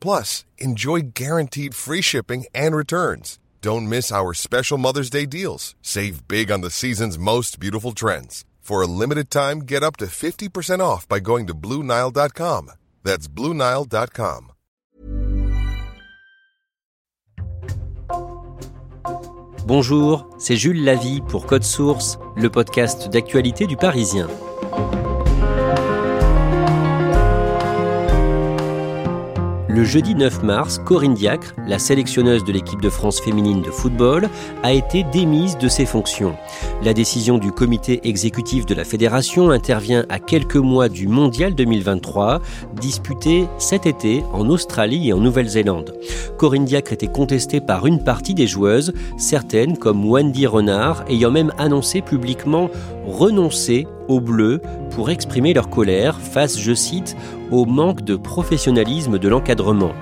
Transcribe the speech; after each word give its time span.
Plus, 0.00 0.44
enjoy 0.58 1.12
guaranteed 1.14 1.74
free 1.74 2.02
shipping 2.02 2.46
and 2.54 2.74
returns. 2.74 3.38
Don't 3.60 3.88
miss 3.88 4.10
our 4.12 4.34
special 4.34 4.78
Mother's 4.78 5.10
Day 5.10 5.26
deals. 5.26 5.74
Save 5.82 6.26
big 6.28 6.50
on 6.50 6.60
the 6.60 6.70
season's 6.70 7.18
most 7.18 7.60
beautiful 7.60 7.92
trends. 7.92 8.44
For 8.60 8.82
a 8.82 8.86
limited 8.86 9.30
time, 9.30 9.60
get 9.60 9.82
up 9.82 9.96
to 9.96 10.06
50% 10.06 10.80
off 10.80 11.08
by 11.08 11.20
going 11.20 11.46
to 11.46 11.54
Bluenile.com. 11.54 12.70
That's 13.02 13.26
Bluenile.com. 13.26 14.52
Bonjour, 19.66 20.26
c'est 20.38 20.56
Jules 20.56 20.82
Lavie 20.82 21.20
pour 21.28 21.46
Code 21.46 21.62
Source, 21.62 22.18
le 22.36 22.48
podcast 22.48 23.08
d'actualité 23.10 23.66
du 23.66 23.76
Parisien. 23.76 24.28
Le 29.78 29.84
jeudi 29.84 30.16
9 30.16 30.42
mars, 30.42 30.80
Corinne 30.84 31.14
Diacre, 31.14 31.54
la 31.64 31.78
sélectionneuse 31.78 32.42
de 32.42 32.50
l'équipe 32.50 32.80
de 32.80 32.90
France 32.90 33.20
féminine 33.20 33.62
de 33.62 33.70
football, 33.70 34.28
a 34.64 34.72
été 34.72 35.04
démise 35.04 35.56
de 35.56 35.68
ses 35.68 35.86
fonctions. 35.86 36.34
La 36.82 36.92
décision 36.94 37.38
du 37.38 37.52
comité 37.52 38.00
exécutif 38.02 38.66
de 38.66 38.74
la 38.74 38.82
fédération 38.82 39.50
intervient 39.50 40.04
à 40.08 40.18
quelques 40.18 40.56
mois 40.56 40.88
du 40.88 41.06
Mondial 41.06 41.54
2023, 41.54 42.40
disputé 42.80 43.46
cet 43.58 43.86
été 43.86 44.24
en 44.32 44.48
Australie 44.48 45.10
et 45.10 45.12
en 45.12 45.20
Nouvelle-Zélande. 45.20 45.94
Corinne 46.38 46.64
Diacre 46.64 46.92
était 46.92 47.06
contestée 47.06 47.60
par 47.60 47.86
une 47.86 48.02
partie 48.02 48.34
des 48.34 48.48
joueuses, 48.48 48.92
certaines 49.16 49.78
comme 49.78 50.04
Wendy 50.04 50.48
Renard, 50.48 51.04
ayant 51.08 51.30
même 51.30 51.52
annoncé 51.56 52.00
publiquement 52.00 52.68
renoncer 53.08 53.86
au 54.08 54.20
bleu 54.20 54.60
pour 54.90 55.10
exprimer 55.10 55.54
leur 55.54 55.70
colère 55.70 56.18
face, 56.18 56.58
je 56.58 56.72
cite, 56.72 57.16
au 57.50 57.64
manque 57.64 58.02
de 58.02 58.16
professionnalisme 58.16 59.18
de 59.18 59.28
l'encadrement. 59.28 59.92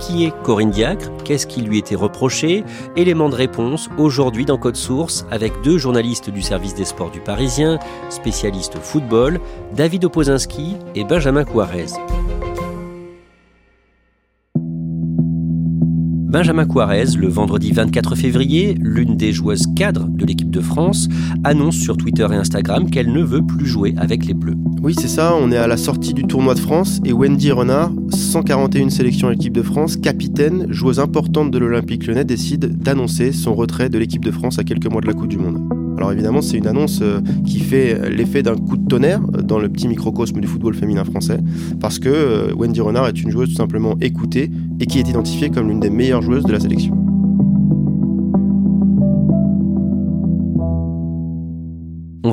Qui 0.00 0.24
est 0.24 0.32
Corinne 0.42 0.70
Diacre? 0.70 1.10
Qu'est-ce 1.24 1.46
qui 1.46 1.62
lui 1.62 1.78
était 1.78 1.94
reproché? 1.94 2.64
Élément 2.96 3.28
de 3.28 3.34
réponse 3.34 3.88
aujourd'hui 3.98 4.44
dans 4.44 4.58
Code 4.58 4.76
Source 4.76 5.26
avec 5.30 5.52
deux 5.62 5.78
journalistes 5.78 6.30
du 6.30 6.42
service 6.42 6.74
des 6.74 6.84
sports 6.84 7.10
du 7.10 7.20
Parisien, 7.20 7.78
spécialistes 8.10 8.78
football, 8.78 9.40
David 9.74 10.04
Opozinski 10.04 10.76
et 10.94 11.04
Benjamin 11.04 11.44
Couarez. 11.44 11.86
Benjamin 16.36 16.66
Quarez, 16.66 17.16
le 17.16 17.28
vendredi 17.28 17.72
24 17.72 18.14
février, 18.14 18.74
l'une 18.78 19.16
des 19.16 19.32
joueuses 19.32 19.64
cadres 19.74 20.06
de 20.06 20.26
l'équipe 20.26 20.50
de 20.50 20.60
France, 20.60 21.08
annonce 21.44 21.76
sur 21.76 21.96
Twitter 21.96 22.26
et 22.30 22.34
Instagram 22.34 22.90
qu'elle 22.90 23.10
ne 23.10 23.22
veut 23.22 23.40
plus 23.40 23.64
jouer 23.64 23.94
avec 23.96 24.26
les 24.26 24.34
Bleus. 24.34 24.58
Oui, 24.82 24.94
c'est 24.94 25.08
ça, 25.08 25.34
on 25.34 25.50
est 25.50 25.56
à 25.56 25.66
la 25.66 25.78
sortie 25.78 26.12
du 26.12 26.24
tournoi 26.24 26.52
de 26.52 26.58
France 26.58 27.00
et 27.06 27.14
Wendy 27.14 27.52
Renard, 27.52 27.90
141 28.10 28.90
sélections 28.90 29.28
à 29.28 29.30
l'équipe 29.30 29.54
de 29.54 29.62
France, 29.62 29.96
capitaine, 29.96 30.66
joueuse 30.68 31.00
importante 31.00 31.50
de 31.50 31.56
l'Olympique 31.56 32.06
lyonnais, 32.06 32.26
décide 32.26 32.82
d'annoncer 32.82 33.32
son 33.32 33.54
retrait 33.54 33.88
de 33.88 33.96
l'équipe 33.96 34.22
de 34.22 34.30
France 34.30 34.58
à 34.58 34.64
quelques 34.64 34.92
mois 34.92 35.00
de 35.00 35.06
la 35.06 35.14
Coupe 35.14 35.28
du 35.28 35.38
Monde. 35.38 35.85
Alors 35.96 36.12
évidemment, 36.12 36.42
c'est 36.42 36.58
une 36.58 36.66
annonce 36.66 37.00
euh, 37.02 37.20
qui 37.46 37.60
fait 37.60 38.10
l'effet 38.10 38.42
d'un 38.42 38.56
coup 38.56 38.76
de 38.76 38.86
tonnerre 38.86 39.20
dans 39.20 39.58
le 39.58 39.68
petit 39.68 39.88
microcosme 39.88 40.40
du 40.40 40.46
football 40.46 40.74
féminin 40.74 41.04
français, 41.04 41.38
parce 41.80 41.98
que 41.98 42.08
euh, 42.08 42.54
Wendy 42.54 42.80
Renard 42.80 43.08
est 43.08 43.22
une 43.22 43.30
joueuse 43.30 43.48
tout 43.48 43.54
simplement 43.54 43.96
écoutée 44.00 44.50
et 44.80 44.86
qui 44.86 44.98
est 44.98 45.08
identifiée 45.08 45.50
comme 45.50 45.68
l'une 45.68 45.80
des 45.80 45.90
meilleures 45.90 46.22
joueuses 46.22 46.44
de 46.44 46.52
la 46.52 46.60
sélection. 46.60 47.05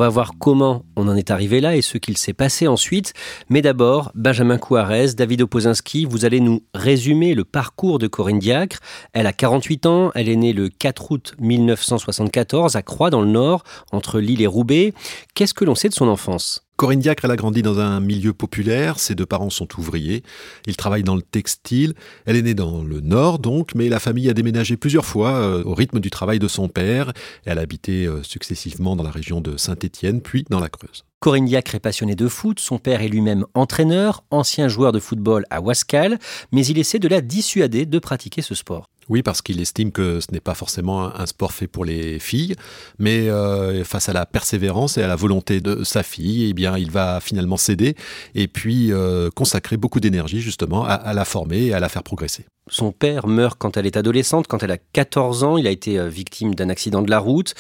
Va 0.04 0.10
voir 0.10 0.34
comment 0.38 0.84
on 0.98 1.08
en 1.08 1.16
est 1.16 1.32
arrivé 1.32 1.62
là 1.62 1.78
et 1.78 1.82
ce 1.82 1.98
qu'il 1.98 2.18
s'est 2.18 2.34
passé 2.34 2.68
ensuite. 2.68 3.14
Mais 3.48 3.62
d'abord, 3.62 4.12
Benjamin 4.16 4.58
Couarez, 4.58 5.14
David 5.14 5.44
Opozinski, 5.44 6.04
vous 6.04 6.26
allez 6.26 6.42
nous 6.42 6.62
résumer 6.74 7.34
le 7.34 7.46
parcours 7.46 8.00
de 8.00 8.08
Corinne 8.08 8.40
Diacre. 8.40 8.80
Elle 9.14 9.28
a 9.28 9.32
48 9.32 9.86
ans, 9.86 10.12
elle 10.14 10.28
est 10.28 10.36
née 10.36 10.52
le 10.52 10.68
4 10.68 11.12
août 11.12 11.36
1974 11.40 12.76
à 12.76 12.82
Croix 12.82 13.12
dans 13.12 13.22
le 13.22 13.30
Nord, 13.30 13.64
entre 13.94 14.20
Lille 14.20 14.42
et 14.42 14.48
Roubaix. 14.48 14.94
Qu'est-ce 15.36 15.54
que 15.54 15.64
l'on 15.64 15.76
sait 15.76 15.88
de 15.88 15.94
son 15.94 16.10
enfance? 16.10 16.63
Corinne 16.76 17.00
Diacre, 17.00 17.26
elle 17.26 17.32
a 17.32 17.36
grandi 17.36 17.62
dans 17.62 17.80
un 17.80 18.00
milieu 18.00 18.34
populaire, 18.34 19.00
ses 19.00 19.14
deux 19.16 19.26
parents 19.26 19.52
sont 19.52 19.68
ouvriers, 19.78 20.24
ils 20.66 20.76
travaillent 20.76 21.04
dans 21.04 21.16
le 21.16 21.22
textile, 21.22 21.94
elle 22.26 22.36
est 22.36 22.42
née 22.42 22.56
dans 22.56 22.84
le 22.84 23.00
nord 23.00 23.40
donc, 23.40 23.76
mais 23.76 23.90
la 23.90 24.00
famille 24.00 24.30
a 24.30 24.34
déménagé 24.34 24.76
plusieurs 24.76 25.06
fois 25.06 25.34
euh, 25.34 25.64
au 25.64 25.76
rythme 25.76 26.00
du 26.00 26.10
travail 26.10 26.40
de 26.40 26.48
son 26.48 26.70
père, 26.70 27.14
elle 27.46 27.60
a 27.60 27.62
habité 27.62 28.06
euh, 28.06 28.24
successivement 28.24 28.96
dans 28.96 29.04
la 29.04 29.12
région 29.12 29.40
de 29.40 29.56
Saint-Étienne, 29.56 30.22
puis 30.22 30.46
dans 30.50 30.60
la 30.60 30.70
Creuse. 30.70 31.06
Corinne 31.24 31.46
Diacre 31.46 31.76
est 31.76 31.80
passionnée 31.80 32.16
de 32.16 32.28
foot, 32.28 32.60
son 32.60 32.80
père 32.80 33.02
est 33.02 33.08
lui-même 33.08 33.46
entraîneur, 33.54 34.26
ancien 34.30 34.68
joueur 34.68 34.92
de 34.92 35.00
football 35.00 35.46
à 35.50 35.62
Wascal, 35.62 36.20
mais 36.52 36.66
il 36.66 36.78
essaie 36.78 37.00
de 37.00 37.08
la 37.08 37.22
dissuader 37.22 37.86
de 37.86 37.98
pratiquer 37.98 38.42
ce 38.42 38.56
sport. 38.56 38.90
Oui, 39.08 39.24
parce 39.24 39.42
qu'il 39.42 39.62
estime 39.62 39.94
que 39.94 40.20
ce 40.20 40.34
n'est 40.34 40.42
pas 40.42 40.54
forcément 40.54 41.18
un 41.18 41.26
sport 41.26 41.54
fait 41.54 41.68
pour 41.68 41.86
les 41.86 42.20
filles, 42.20 42.58
mais 43.00 43.30
euh, 43.30 43.86
face 43.86 44.10
à 44.10 44.14
la 44.14 44.26
persévérance 44.26 44.98
et 44.98 45.02
à 45.02 45.08
la 45.08 45.16
volonté 45.16 45.62
de 45.62 45.86
sa 45.86 46.04
fille, 46.04 46.50
eh 46.50 46.54
bien, 46.54 46.78
il 46.78 46.92
va 46.92 47.22
finalement 47.22 47.56
céder 47.56 47.96
et 48.36 48.50
puis 48.50 48.92
euh, 48.92 49.30
consacrer 49.34 49.78
beaucoup 49.78 50.02
d'énergie 50.02 50.42
justement 50.42 50.84
à, 50.84 50.92
à 50.92 51.14
la 51.14 51.24
former 51.24 51.68
et 51.68 51.74
à 51.74 51.80
la 51.80 51.88
faire 51.88 52.04
progresser. 52.04 52.44
Son 52.70 52.94
père 52.94 53.28
meurt 53.28 53.58
quand 53.60 53.76
elle 53.76 53.86
est 53.86 53.98
adolescente, 53.98 54.48
quand 54.48 54.64
elle 54.64 54.72
a 54.72 54.78
14 54.78 55.44
ans. 55.44 55.58
Il 55.58 55.68
a 55.68 55.72
été 55.72 56.00
euh, 56.00 56.08
victime 56.08 56.56
d'un 56.56 56.70
accident 56.70 57.02
de 57.02 57.10
la 57.10 57.20
route. 57.20 57.54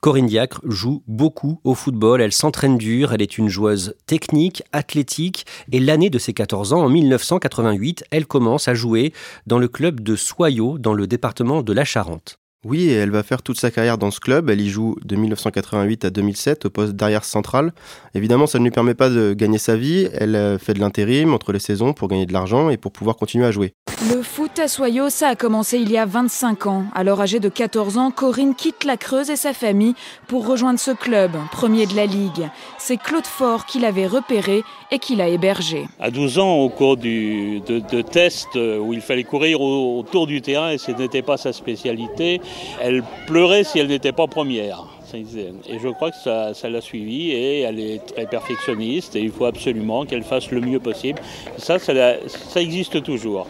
Corinne 0.00 0.26
Diacre 0.26 0.60
joue 0.64 1.02
beaucoup 1.08 1.60
au 1.64 1.74
football. 1.74 2.20
Elle 2.20 2.32
s'entraîne 2.32 2.78
dur. 2.78 3.12
Elle 3.12 3.22
est 3.22 3.36
une 3.36 3.48
joueuse 3.48 3.96
technique, 4.06 4.62
athlétique. 4.72 5.44
Et 5.72 5.80
l'année 5.80 6.10
de 6.10 6.18
ses 6.18 6.32
14 6.32 6.72
ans, 6.72 6.84
en 6.84 6.88
1988, 6.88 8.04
elle 8.10 8.26
commence 8.26 8.68
à 8.68 8.74
jouer 8.74 9.12
dans 9.46 9.58
le 9.58 9.66
club 9.66 10.00
de 10.00 10.14
Soyaux, 10.14 10.78
dans 10.78 10.94
le 10.94 11.06
département 11.06 11.62
de 11.62 11.72
la 11.72 11.84
Charente. 11.84 12.38
Oui, 12.64 12.88
elle 12.88 13.10
va 13.10 13.22
faire 13.22 13.42
toute 13.42 13.60
sa 13.60 13.70
carrière 13.70 13.98
dans 13.98 14.10
ce 14.10 14.20
club. 14.20 14.48
Elle 14.48 14.62
y 14.62 14.70
joue 14.70 14.96
de 15.04 15.16
1988 15.16 16.06
à 16.06 16.10
2007 16.10 16.64
au 16.64 16.70
poste 16.70 16.92
d'arrière 16.94 17.24
central. 17.24 17.74
Évidemment, 18.14 18.46
ça 18.46 18.58
ne 18.58 18.64
lui 18.64 18.70
permet 18.70 18.94
pas 18.94 19.10
de 19.10 19.34
gagner 19.34 19.58
sa 19.58 19.76
vie. 19.76 20.08
Elle 20.14 20.34
euh, 20.34 20.58
fait 20.58 20.72
de 20.72 20.80
l'intérim 20.80 21.34
entre 21.34 21.52
les 21.52 21.58
saisons 21.58 21.92
pour 21.92 22.08
gagner 22.08 22.24
de 22.24 22.32
l'argent 22.32 22.70
et 22.70 22.78
pour 22.78 22.90
pouvoir 22.90 23.16
continuer 23.16 23.44
à 23.44 23.50
jouer. 23.50 23.74
Le 24.10 24.22
foot 24.22 24.58
à 24.58 24.68
Soyaux, 24.68 25.10
ça 25.10 25.28
a 25.28 25.34
commencé 25.36 25.78
il 25.78 25.90
y 25.90 25.98
a 25.98 26.06
25 26.06 26.66
ans. 26.66 26.84
Alors 26.94 27.20
âgée 27.20 27.38
de 27.38 27.48
14 27.48 27.98
ans, 27.98 28.10
Corinne 28.10 28.54
quitte 28.54 28.84
la 28.84 28.96
Creuse 28.96 29.30
et 29.30 29.36
sa 29.36 29.52
famille 29.52 29.94
pour 30.26 30.46
rejoindre 30.46 30.78
ce 30.78 30.90
club, 30.90 31.32
premier 31.52 31.86
de 31.86 31.94
la 31.94 32.06
Ligue. 32.06 32.48
C'est 32.78 32.96
Claude 32.96 33.26
Fort 33.26 33.66
qui 33.66 33.78
l'avait 33.78 34.06
repéré 34.06 34.62
et 34.90 34.98
qui 34.98 35.16
l'a 35.16 35.28
hébergé. 35.28 35.86
À 36.00 36.10
12 36.10 36.38
ans, 36.38 36.54
au 36.56 36.68
cours 36.68 36.96
du, 36.96 37.60
de, 37.60 37.78
de 37.78 38.02
tests 38.02 38.56
où 38.56 38.92
il 38.92 39.00
fallait 39.00 39.24
courir 39.24 39.60
autour 39.60 40.26
du 40.26 40.42
terrain 40.42 40.70
et 40.70 40.78
ce 40.78 40.90
n'était 40.92 41.22
pas 41.22 41.36
sa 41.36 41.52
spécialité, 41.52 42.40
elle 42.80 43.02
pleurait 43.26 43.64
si 43.64 43.78
elle 43.78 43.88
n'était 43.88 44.12
pas 44.12 44.26
première. 44.26 44.84
Et 45.14 45.78
je 45.80 45.88
crois 45.88 46.10
que 46.10 46.16
ça, 46.16 46.68
l'a 46.68 46.80
suivi 46.80 47.30
et 47.30 47.60
elle 47.60 47.78
est 47.78 48.04
très 48.04 48.26
perfectionniste 48.26 49.14
et 49.14 49.20
il 49.20 49.30
faut 49.30 49.44
absolument 49.44 50.06
qu'elle 50.06 50.24
fasse 50.24 50.50
le 50.50 50.60
mieux 50.60 50.80
possible. 50.80 51.20
Ça, 51.56 51.78
ça 51.78 52.60
existe 52.60 53.02
toujours. 53.02 53.46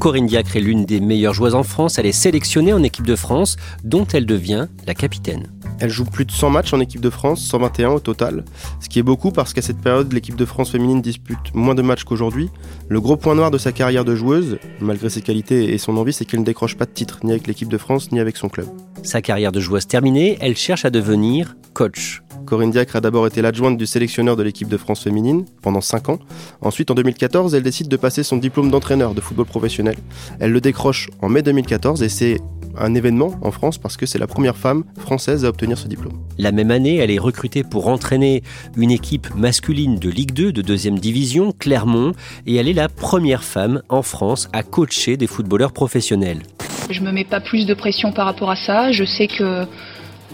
Corinne 0.00 0.26
Diacre 0.26 0.56
est 0.56 0.60
l'une 0.60 0.84
des 0.84 1.00
meilleures 1.00 1.34
joueuses 1.34 1.54
en 1.54 1.62
France. 1.62 1.98
Elle 1.98 2.06
est 2.06 2.12
sélectionnée 2.12 2.72
en 2.72 2.82
équipe 2.82 3.06
de 3.06 3.16
France, 3.16 3.56
dont 3.82 4.06
elle 4.12 4.26
devient 4.26 4.66
la 4.86 4.94
capitaine. 4.94 5.55
Elle 5.78 5.90
joue 5.90 6.04
plus 6.04 6.24
de 6.24 6.32
100 6.32 6.50
matchs 6.50 6.72
en 6.72 6.80
équipe 6.80 7.00
de 7.00 7.10
France, 7.10 7.42
121 7.42 7.90
au 7.90 8.00
total, 8.00 8.44
ce 8.80 8.88
qui 8.88 8.98
est 8.98 9.02
beaucoup 9.02 9.30
parce 9.30 9.52
qu'à 9.52 9.62
cette 9.62 9.80
période, 9.80 10.12
l'équipe 10.12 10.36
de 10.36 10.44
France 10.44 10.70
féminine 10.70 11.02
dispute 11.02 11.54
moins 11.54 11.74
de 11.74 11.82
matchs 11.82 12.04
qu'aujourd'hui. 12.04 12.48
Le 12.88 13.00
gros 13.00 13.16
point 13.16 13.34
noir 13.34 13.50
de 13.50 13.58
sa 13.58 13.72
carrière 13.72 14.04
de 14.04 14.14
joueuse, 14.14 14.58
malgré 14.80 15.10
ses 15.10 15.22
qualités 15.22 15.74
et 15.74 15.78
son 15.78 15.96
envie, 15.96 16.12
c'est 16.12 16.24
qu'elle 16.24 16.40
ne 16.40 16.44
décroche 16.44 16.76
pas 16.76 16.86
de 16.86 16.90
titre, 16.92 17.20
ni 17.24 17.32
avec 17.32 17.46
l'équipe 17.46 17.68
de 17.68 17.78
France, 17.78 18.10
ni 18.12 18.20
avec 18.20 18.36
son 18.36 18.48
club. 18.48 18.66
Sa 19.02 19.20
carrière 19.20 19.52
de 19.52 19.60
joueuse 19.60 19.86
terminée, 19.86 20.38
elle 20.40 20.56
cherche 20.56 20.84
à 20.84 20.90
devenir 20.90 21.56
coach. 21.74 22.22
Corinne 22.46 22.70
Diacre 22.70 22.96
a 22.96 23.00
d'abord 23.00 23.26
été 23.26 23.42
l'adjointe 23.42 23.76
du 23.76 23.86
sélectionneur 23.86 24.36
de 24.36 24.42
l'équipe 24.42 24.68
de 24.68 24.76
France 24.76 25.02
féminine 25.02 25.44
pendant 25.60 25.80
5 25.80 26.08
ans. 26.08 26.18
Ensuite, 26.62 26.90
en 26.90 26.94
2014, 26.94 27.54
elle 27.54 27.62
décide 27.62 27.88
de 27.88 27.96
passer 27.96 28.22
son 28.22 28.38
diplôme 28.38 28.70
d'entraîneur 28.70 29.14
de 29.14 29.20
football 29.20 29.46
professionnel. 29.46 29.96
Elle 30.38 30.52
le 30.52 30.60
décroche 30.60 31.10
en 31.20 31.28
mai 31.28 31.42
2014 31.42 32.02
et 32.02 32.08
c'est 32.08 32.38
un 32.78 32.94
événement 32.94 33.32
en 33.42 33.50
France 33.50 33.78
parce 33.78 33.96
que 33.96 34.06
c'est 34.06 34.18
la 34.18 34.26
première 34.26 34.56
femme 34.56 34.84
française 34.98 35.44
à 35.44 35.48
obtenir 35.48 35.78
ce 35.78 35.88
diplôme. 35.88 36.14
La 36.38 36.52
même 36.52 36.70
année, 36.70 36.96
elle 36.96 37.10
est 37.10 37.18
recrutée 37.18 37.64
pour 37.64 37.88
entraîner 37.88 38.42
une 38.76 38.90
équipe 38.90 39.34
masculine 39.34 39.98
de 39.98 40.10
Ligue 40.10 40.32
2 40.32 40.52
de 40.52 40.62
deuxième 40.62 40.98
division, 40.98 41.52
Clermont, 41.52 42.12
et 42.46 42.56
elle 42.56 42.68
est 42.68 42.72
la 42.72 42.88
première 42.88 43.44
femme 43.44 43.82
en 43.88 44.02
France 44.02 44.48
à 44.52 44.62
coacher 44.62 45.16
des 45.16 45.26
footballeurs 45.26 45.72
professionnels. 45.72 46.42
Je 46.90 47.00
me 47.00 47.10
mets 47.12 47.24
pas 47.24 47.40
plus 47.40 47.66
de 47.66 47.74
pression 47.74 48.12
par 48.12 48.26
rapport 48.26 48.50
à 48.50 48.56
ça. 48.56 48.92
Je 48.92 49.04
sais 49.04 49.26
que 49.26 49.66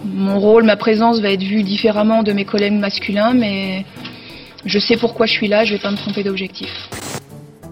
mon 0.05 0.39
rôle, 0.39 0.65
ma 0.65 0.77
présence 0.77 1.21
va 1.21 1.31
être 1.31 1.43
vue 1.43 1.63
différemment 1.63 2.23
de 2.23 2.33
mes 2.33 2.45
collègues 2.45 2.75
masculins, 2.75 3.35
mais 3.35 3.85
je 4.65 4.79
sais 4.79 4.97
pourquoi 4.97 5.27
je 5.27 5.33
suis 5.33 5.49
là, 5.49 5.65
je 5.65 5.75
vais 5.75 5.81
pas 5.81 5.91
me 5.91 5.97
tromper 5.97 6.23
d'objectif. 6.23 6.69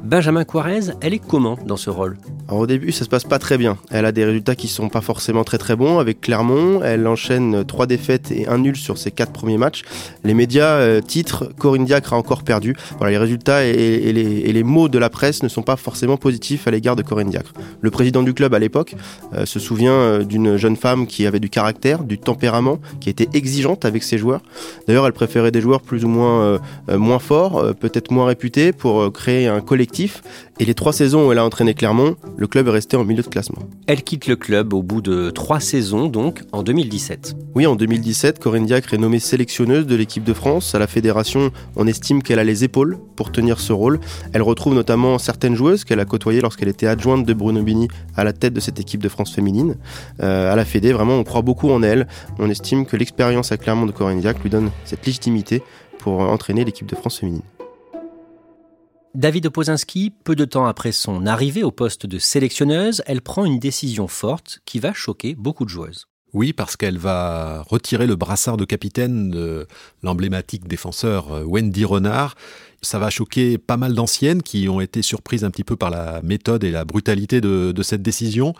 Benjamin 0.03 0.45
Quarez, 0.45 0.93
elle 1.03 1.13
est 1.13 1.19
comment 1.19 1.59
dans 1.67 1.77
ce 1.77 1.91
rôle? 1.91 2.17
Au 2.49 2.67
début, 2.67 2.91
ça 2.91 3.05
se 3.05 3.09
passe 3.09 3.25
pas 3.25 3.39
très 3.39 3.59
bien. 3.59 3.77
Elle 3.91 4.07
a 4.07 4.13
des 4.13 4.25
résultats 4.25 4.55
qui 4.55 4.67
sont 4.67 4.89
pas 4.89 5.03
forcément 5.03 5.45
très 5.45 5.59
très 5.59 5.77
bons 5.77 5.99
avec 5.99 6.21
Clermont. 6.21 6.81
Elle 6.83 7.07
enchaîne 7.07 7.65
trois 7.65 7.87
défaites 7.87 8.33
et 8.33 8.49
un 8.49 8.59
nul 8.59 8.77
sur 8.77 8.99
ses 8.99 9.11
quatre 9.11 9.31
premiers 9.31 9.59
matchs. 9.59 9.83
Les 10.25 10.35
médias 10.35 10.79
euh, 10.79 11.01
titrent 11.01 11.55
Corinne 11.59 11.85
Diacre 11.85 12.15
a 12.15 12.17
encore 12.17 12.43
perdu. 12.43 12.75
Voilà, 12.97 13.13
les 13.13 13.19
résultats 13.19 13.65
et, 13.65 14.13
les, 14.13 14.63
mots 14.63 14.89
de 14.89 14.99
la 14.99 15.11
presse 15.11 15.43
ne 15.43 15.49
sont 15.49 15.63
pas 15.63 15.77
forcément 15.77 16.17
positifs 16.17 16.67
à 16.67 16.71
l'égard 16.71 16.97
de 16.97 17.03
Corinne 17.03 17.31
Diacre. 17.31 17.53
Le 17.81 17.91
président 17.91 18.23
du 18.23 18.35
club 18.35 18.55
à 18.55 18.59
l'époque 18.59 18.97
euh, 19.35 19.45
se 19.45 19.61
souvient 19.61 19.93
euh, 19.93 20.25
d'une 20.25 20.57
jeune 20.57 20.77
femme 20.77 21.07
qui 21.07 21.27
avait 21.27 21.41
du 21.41 21.51
caractère, 21.51 22.05
du 22.05 22.19
tempérament, 22.19 22.79
qui 23.01 23.11
était 23.11 23.29
exigeante 23.35 23.85
avec 23.85 24.03
ses 24.03 24.19
joueurs. 24.19 24.41
D'ailleurs, 24.89 25.07
elle 25.07 25.13
préférait 25.13 25.53
des 25.53 25.61
joueurs 25.61 25.83
plus 25.83 26.05
ou 26.05 26.09
moins 26.09 26.59
moins 26.89 27.19
forts, 27.19 27.75
peut-être 27.79 28.11
moins 28.11 28.27
réputés, 28.27 28.73
pour 28.73 29.13
créer 29.13 29.47
un 29.47 29.61
collectif. 29.61 29.90
Et 30.59 30.65
les 30.65 30.75
trois 30.75 30.93
saisons 30.93 31.27
où 31.27 31.33
elle 31.33 31.39
a 31.39 31.45
entraîné 31.45 31.75
Clermont, 31.75 32.17
le 32.37 32.47
club 32.47 32.69
est 32.69 32.71
resté 32.71 32.97
en 32.97 33.05
milieu 33.05 33.23
de 33.23 33.29
classement. 33.29 33.63
Elle 33.87 34.03
quitte 34.03 34.27
le 34.27 34.37
club 34.37 34.73
au 34.73 34.83
bout 34.83 35.03
de 35.03 35.31
trois 35.31 35.61
saisons, 35.61 36.07
donc 36.07 36.43
en 36.53 36.63
2017. 36.63 37.35
Oui, 37.55 37.67
en 37.67 37.77
2017, 37.77 38.39
Corinne 38.39 38.67
Diacre 38.67 38.95
est 38.95 38.99
nommée 38.99 39.19
sélectionneuse 39.19 39.87
de 39.87 39.97
l'équipe 39.97 40.25
de 40.25 40.33
France. 40.33 40.75
À 40.75 40.79
la 40.79 40.87
fédération, 40.87 41.51
on 41.77 41.87
estime 41.87 42.23
qu'elle 42.23 42.39
a 42.39 42.45
les 42.45 42.65
épaules 42.65 42.99
pour 43.17 43.33
tenir 43.33 43.61
ce 43.61 43.73
rôle. 43.73 44.01
Elle 44.33 44.43
retrouve 44.43 44.75
notamment 44.75 45.19
certaines 45.19 45.57
joueuses 45.57 45.85
qu'elle 45.85 46.01
a 46.01 46.05
côtoyées 46.05 46.41
lorsqu'elle 46.41 46.69
était 46.69 46.87
adjointe 46.87 47.27
de 47.27 47.35
Bruno 47.35 47.63
Bini 47.63 47.89
à 48.17 48.25
la 48.25 48.33
tête 48.33 48.53
de 48.53 48.61
cette 48.61 48.79
équipe 48.81 49.03
de 49.03 49.09
France 49.09 49.35
féminine. 49.35 49.77
Euh, 50.23 50.53
à 50.53 50.57
la 50.57 50.65
Fédé, 50.65 50.93
vraiment, 50.93 51.17
on 51.17 51.25
croit 51.25 51.43
beaucoup 51.43 51.71
en 51.71 51.83
elle. 51.83 52.07
On 52.39 52.49
estime 52.49 52.87
que 52.87 52.97
l'expérience 52.97 53.53
à 53.53 53.57
Clermont 53.57 53.87
de 53.87 53.93
Corinne 53.93 54.21
Diacre 54.21 54.41
lui 54.43 54.51
donne 54.51 54.71
cette 54.85 55.05
légitimité 55.05 55.63
pour 55.99 56.21
entraîner 56.21 56.65
l'équipe 56.65 56.87
de 56.87 56.97
France 56.97 57.19
féminine. 57.19 57.43
David 59.15 59.47
Opozinski, 59.47 60.13
peu 60.23 60.37
de 60.37 60.45
temps 60.45 60.67
après 60.67 60.93
son 60.93 61.27
arrivée 61.27 61.65
au 61.65 61.73
poste 61.73 62.07
de 62.07 62.19
sélectionneuse, 62.21 63.03
elle 63.07 63.23
prend 63.23 63.45
une 63.45 63.59
décision 63.59 64.07
forte 64.07 64.61
qui 64.65 64.79
va 64.79 64.93
choquer 64.93 65.35
beaucoup 65.35 65.65
de 65.65 65.71
joueuses. 65.71 66.07
Oui, 66.33 66.53
parce 66.53 66.77
qu'elle 66.77 66.97
va 66.97 67.63
retirer 67.63 68.07
le 68.07 68.15
brassard 68.15 68.57
de 68.57 68.65
capitaine 68.65 69.31
de 69.31 69.67
l'emblématique 70.05 70.69
défenseur 70.69 71.33
euh, 71.33 71.43
Wendy 71.43 71.85
Renard. 71.85 72.37
Ça 72.83 73.01
va 73.01 73.11
choquer 73.11 73.59
pas 73.59 73.77
mal 73.77 73.95
d'anciennes 73.95 74.45
qui 74.45 74.69
ont 74.69 74.81
été 74.81 75.03
surprises 75.03 75.43
un 75.43 75.51
petit 75.51 75.65
peu 75.65 75.75
par 75.75 75.91
la 75.91 76.23
méthode 76.23 76.63
et 76.63 76.71
la 76.71 76.85
brutalité 76.85 77.41
de, 77.41 77.73
de 77.73 77.83
cette 77.83 78.03
décision. 78.03 78.55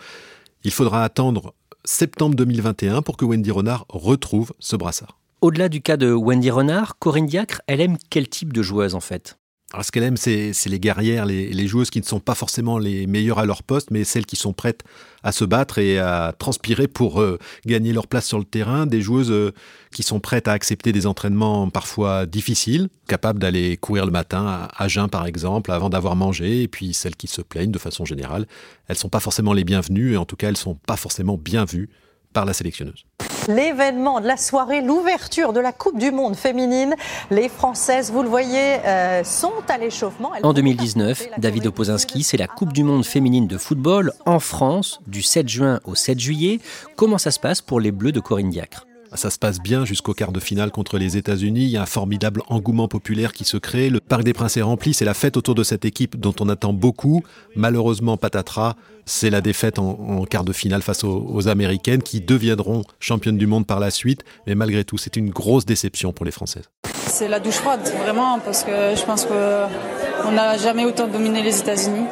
Il 0.65 0.71
faudra 0.71 1.05
attendre 1.05 1.53
septembre 1.85 2.35
2021 2.35 3.03
pour 3.03 3.15
que 3.15 3.23
Wendy 3.23 3.51
Renard 3.51 3.85
retrouve 3.87 4.51
ce 4.59 4.75
brassard. 4.75 5.17
Au-delà 5.39 5.69
du 5.69 5.81
cas 5.81 5.95
de 5.95 6.11
Wendy 6.11 6.51
Renard, 6.51 6.99
Corinne 6.99 7.25
Diacre, 7.25 7.61
elle 7.67 7.79
aime 7.79 7.97
quel 8.09 8.27
type 8.27 8.51
de 8.51 8.61
joueuse 8.61 8.95
en 8.95 8.99
fait? 8.99 9.37
Alors, 9.73 9.85
ce 9.85 9.91
qu'elle 9.91 10.03
aime, 10.03 10.17
c'est 10.17 10.53
les 10.65 10.79
guerrières, 10.79 11.25
les, 11.25 11.67
joueuses 11.67 11.89
qui 11.89 12.01
ne 12.01 12.05
sont 12.05 12.19
pas 12.19 12.35
forcément 12.35 12.77
les 12.77 13.07
meilleures 13.07 13.39
à 13.39 13.45
leur 13.45 13.63
poste, 13.63 13.89
mais 13.89 14.03
celles 14.03 14.25
qui 14.25 14.35
sont 14.35 14.51
prêtes 14.51 14.83
à 15.23 15.31
se 15.31 15.45
battre 15.45 15.77
et 15.77 15.97
à 15.97 16.33
transpirer 16.37 16.89
pour 16.89 17.21
euh, 17.21 17.37
gagner 17.65 17.93
leur 17.93 18.07
place 18.07 18.25
sur 18.25 18.37
le 18.37 18.43
terrain. 18.43 18.85
Des 18.85 19.01
joueuses 19.01 19.31
euh, 19.31 19.53
qui 19.93 20.03
sont 20.03 20.19
prêtes 20.19 20.49
à 20.49 20.51
accepter 20.51 20.91
des 20.91 21.07
entraînements 21.07 21.69
parfois 21.69 22.25
difficiles, 22.25 22.89
capables 23.07 23.39
d'aller 23.39 23.77
courir 23.77 24.05
le 24.05 24.11
matin 24.11 24.45
à, 24.45 24.83
à 24.83 24.87
jeun 24.89 25.07
par 25.07 25.25
exemple, 25.25 25.71
avant 25.71 25.89
d'avoir 25.89 26.17
mangé. 26.17 26.63
Et 26.63 26.67
puis 26.67 26.93
celles 26.93 27.15
qui 27.15 27.27
se 27.27 27.41
plaignent 27.41 27.71
de 27.71 27.79
façon 27.79 28.03
générale, 28.03 28.47
elles 28.87 28.97
sont 28.97 29.09
pas 29.09 29.21
forcément 29.21 29.53
les 29.53 29.63
bienvenues 29.63 30.13
et 30.13 30.17
en 30.17 30.25
tout 30.25 30.35
cas, 30.35 30.49
elles 30.49 30.57
sont 30.57 30.75
pas 30.75 30.97
forcément 30.97 31.37
bien 31.37 31.63
vues 31.63 31.89
par 32.33 32.45
la 32.45 32.53
sélectionneuse. 32.53 33.05
L'événement 33.47 34.21
de 34.21 34.27
la 34.27 34.37
soirée, 34.37 34.81
l'ouverture 34.81 35.51
de 35.51 35.59
la 35.59 35.71
Coupe 35.71 35.97
du 35.97 36.11
Monde 36.11 36.35
féminine. 36.35 36.95
Les 37.31 37.49
Françaises, 37.49 38.11
vous 38.11 38.21
le 38.21 38.29
voyez, 38.29 38.77
euh, 38.85 39.23
sont 39.23 39.51
à 39.67 39.77
l'échauffement. 39.79 40.31
En 40.43 40.53
2019, 40.53 41.27
David 41.37 41.67
Opozinski, 41.67 42.23
c'est 42.23 42.37
la 42.37 42.47
Coupe 42.47 42.71
du 42.71 42.83
Monde 42.83 43.03
féminine 43.03 43.47
de 43.47 43.57
football 43.57 44.13
en 44.25 44.39
France 44.39 45.01
du 45.07 45.23
7 45.23 45.49
juin 45.49 45.79
au 45.85 45.95
7 45.95 46.19
juillet. 46.19 46.59
Comment 46.95 47.17
ça 47.17 47.31
se 47.31 47.39
passe 47.39 47.61
pour 47.61 47.79
les 47.79 47.91
Bleus 47.91 48.11
de 48.11 48.19
Corinne 48.19 48.49
Diacre? 48.49 48.85
Ça 49.15 49.29
se 49.29 49.37
passe 49.37 49.59
bien 49.59 49.85
jusqu'au 49.85 50.13
quart 50.13 50.31
de 50.31 50.39
finale 50.39 50.71
contre 50.71 50.97
les 50.97 51.17
États-Unis. 51.17 51.63
Il 51.63 51.69
y 51.69 51.77
a 51.77 51.81
un 51.81 51.87
formidable 51.87 52.41
engouement 52.47 52.87
populaire 52.87 53.33
qui 53.33 53.43
se 53.43 53.57
crée. 53.57 53.89
Le 53.89 53.99
Parc 53.99 54.23
des 54.23 54.33
Princes 54.33 54.57
est 54.57 54.61
rempli. 54.61 54.93
C'est 54.93 55.05
la 55.05 55.13
fête 55.13 55.37
autour 55.37 55.55
de 55.55 55.63
cette 55.63 55.85
équipe 55.85 56.19
dont 56.19 56.33
on 56.39 56.47
attend 56.49 56.73
beaucoup. 56.73 57.23
Malheureusement, 57.55 58.17
patatras, 58.17 58.75
c'est 59.05 59.29
la 59.29 59.41
défaite 59.41 59.79
en, 59.79 60.23
quart 60.25 60.45
de 60.45 60.53
finale 60.53 60.81
face 60.81 61.03
aux, 61.03 61.47
Américaines 61.47 62.03
qui 62.03 62.21
deviendront 62.21 62.83
championnes 62.99 63.37
du 63.37 63.47
monde 63.47 63.65
par 63.65 63.79
la 63.79 63.91
suite. 63.91 64.23
Mais 64.47 64.55
malgré 64.55 64.85
tout, 64.85 64.97
c'est 64.97 65.15
une 65.15 65.29
grosse 65.29 65.65
déception 65.65 66.13
pour 66.13 66.25
les 66.25 66.31
Françaises. 66.31 66.69
C'est 67.07 67.27
la 67.27 67.39
douche 67.39 67.55
froide, 67.55 67.81
vraiment, 68.03 68.39
parce 68.39 68.63
que 68.63 68.95
je 68.95 69.03
pense 69.03 69.25
qu'on 69.25 70.31
n'a 70.31 70.57
jamais 70.57 70.85
autant 70.85 71.07
dominé 71.07 71.41
les 71.41 71.59
États-Unis. 71.59 72.05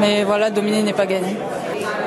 Mais 0.00 0.24
voilà, 0.24 0.50
dominer 0.50 0.82
n'est 0.82 0.94
pas 0.94 1.06
gagné 1.06 1.36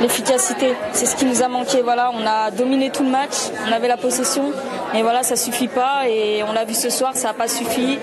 l'efficacité. 0.03 0.73
C'est 0.91 1.05
ce 1.05 1.15
qui 1.15 1.25
nous 1.25 1.41
a 1.41 1.47
manqué. 1.47 1.81
Voilà, 1.81 2.11
on 2.13 2.25
a 2.27 2.51
dominé 2.51 2.91
tout 2.91 3.03
le 3.03 3.09
match, 3.09 3.35
on 3.67 3.71
avait 3.71 3.87
la 3.87 3.97
possession, 3.97 4.51
mais 4.93 5.01
voilà, 5.01 5.23
ça 5.23 5.35
suffit 5.35 5.69
pas. 5.69 6.07
Et 6.07 6.43
on 6.43 6.51
l'a 6.51 6.65
vu 6.65 6.75
ce 6.75 6.89
soir, 6.89 7.15
ça 7.15 7.29
n'a 7.29 7.33
pas 7.33 7.47
suffi. 7.47 7.97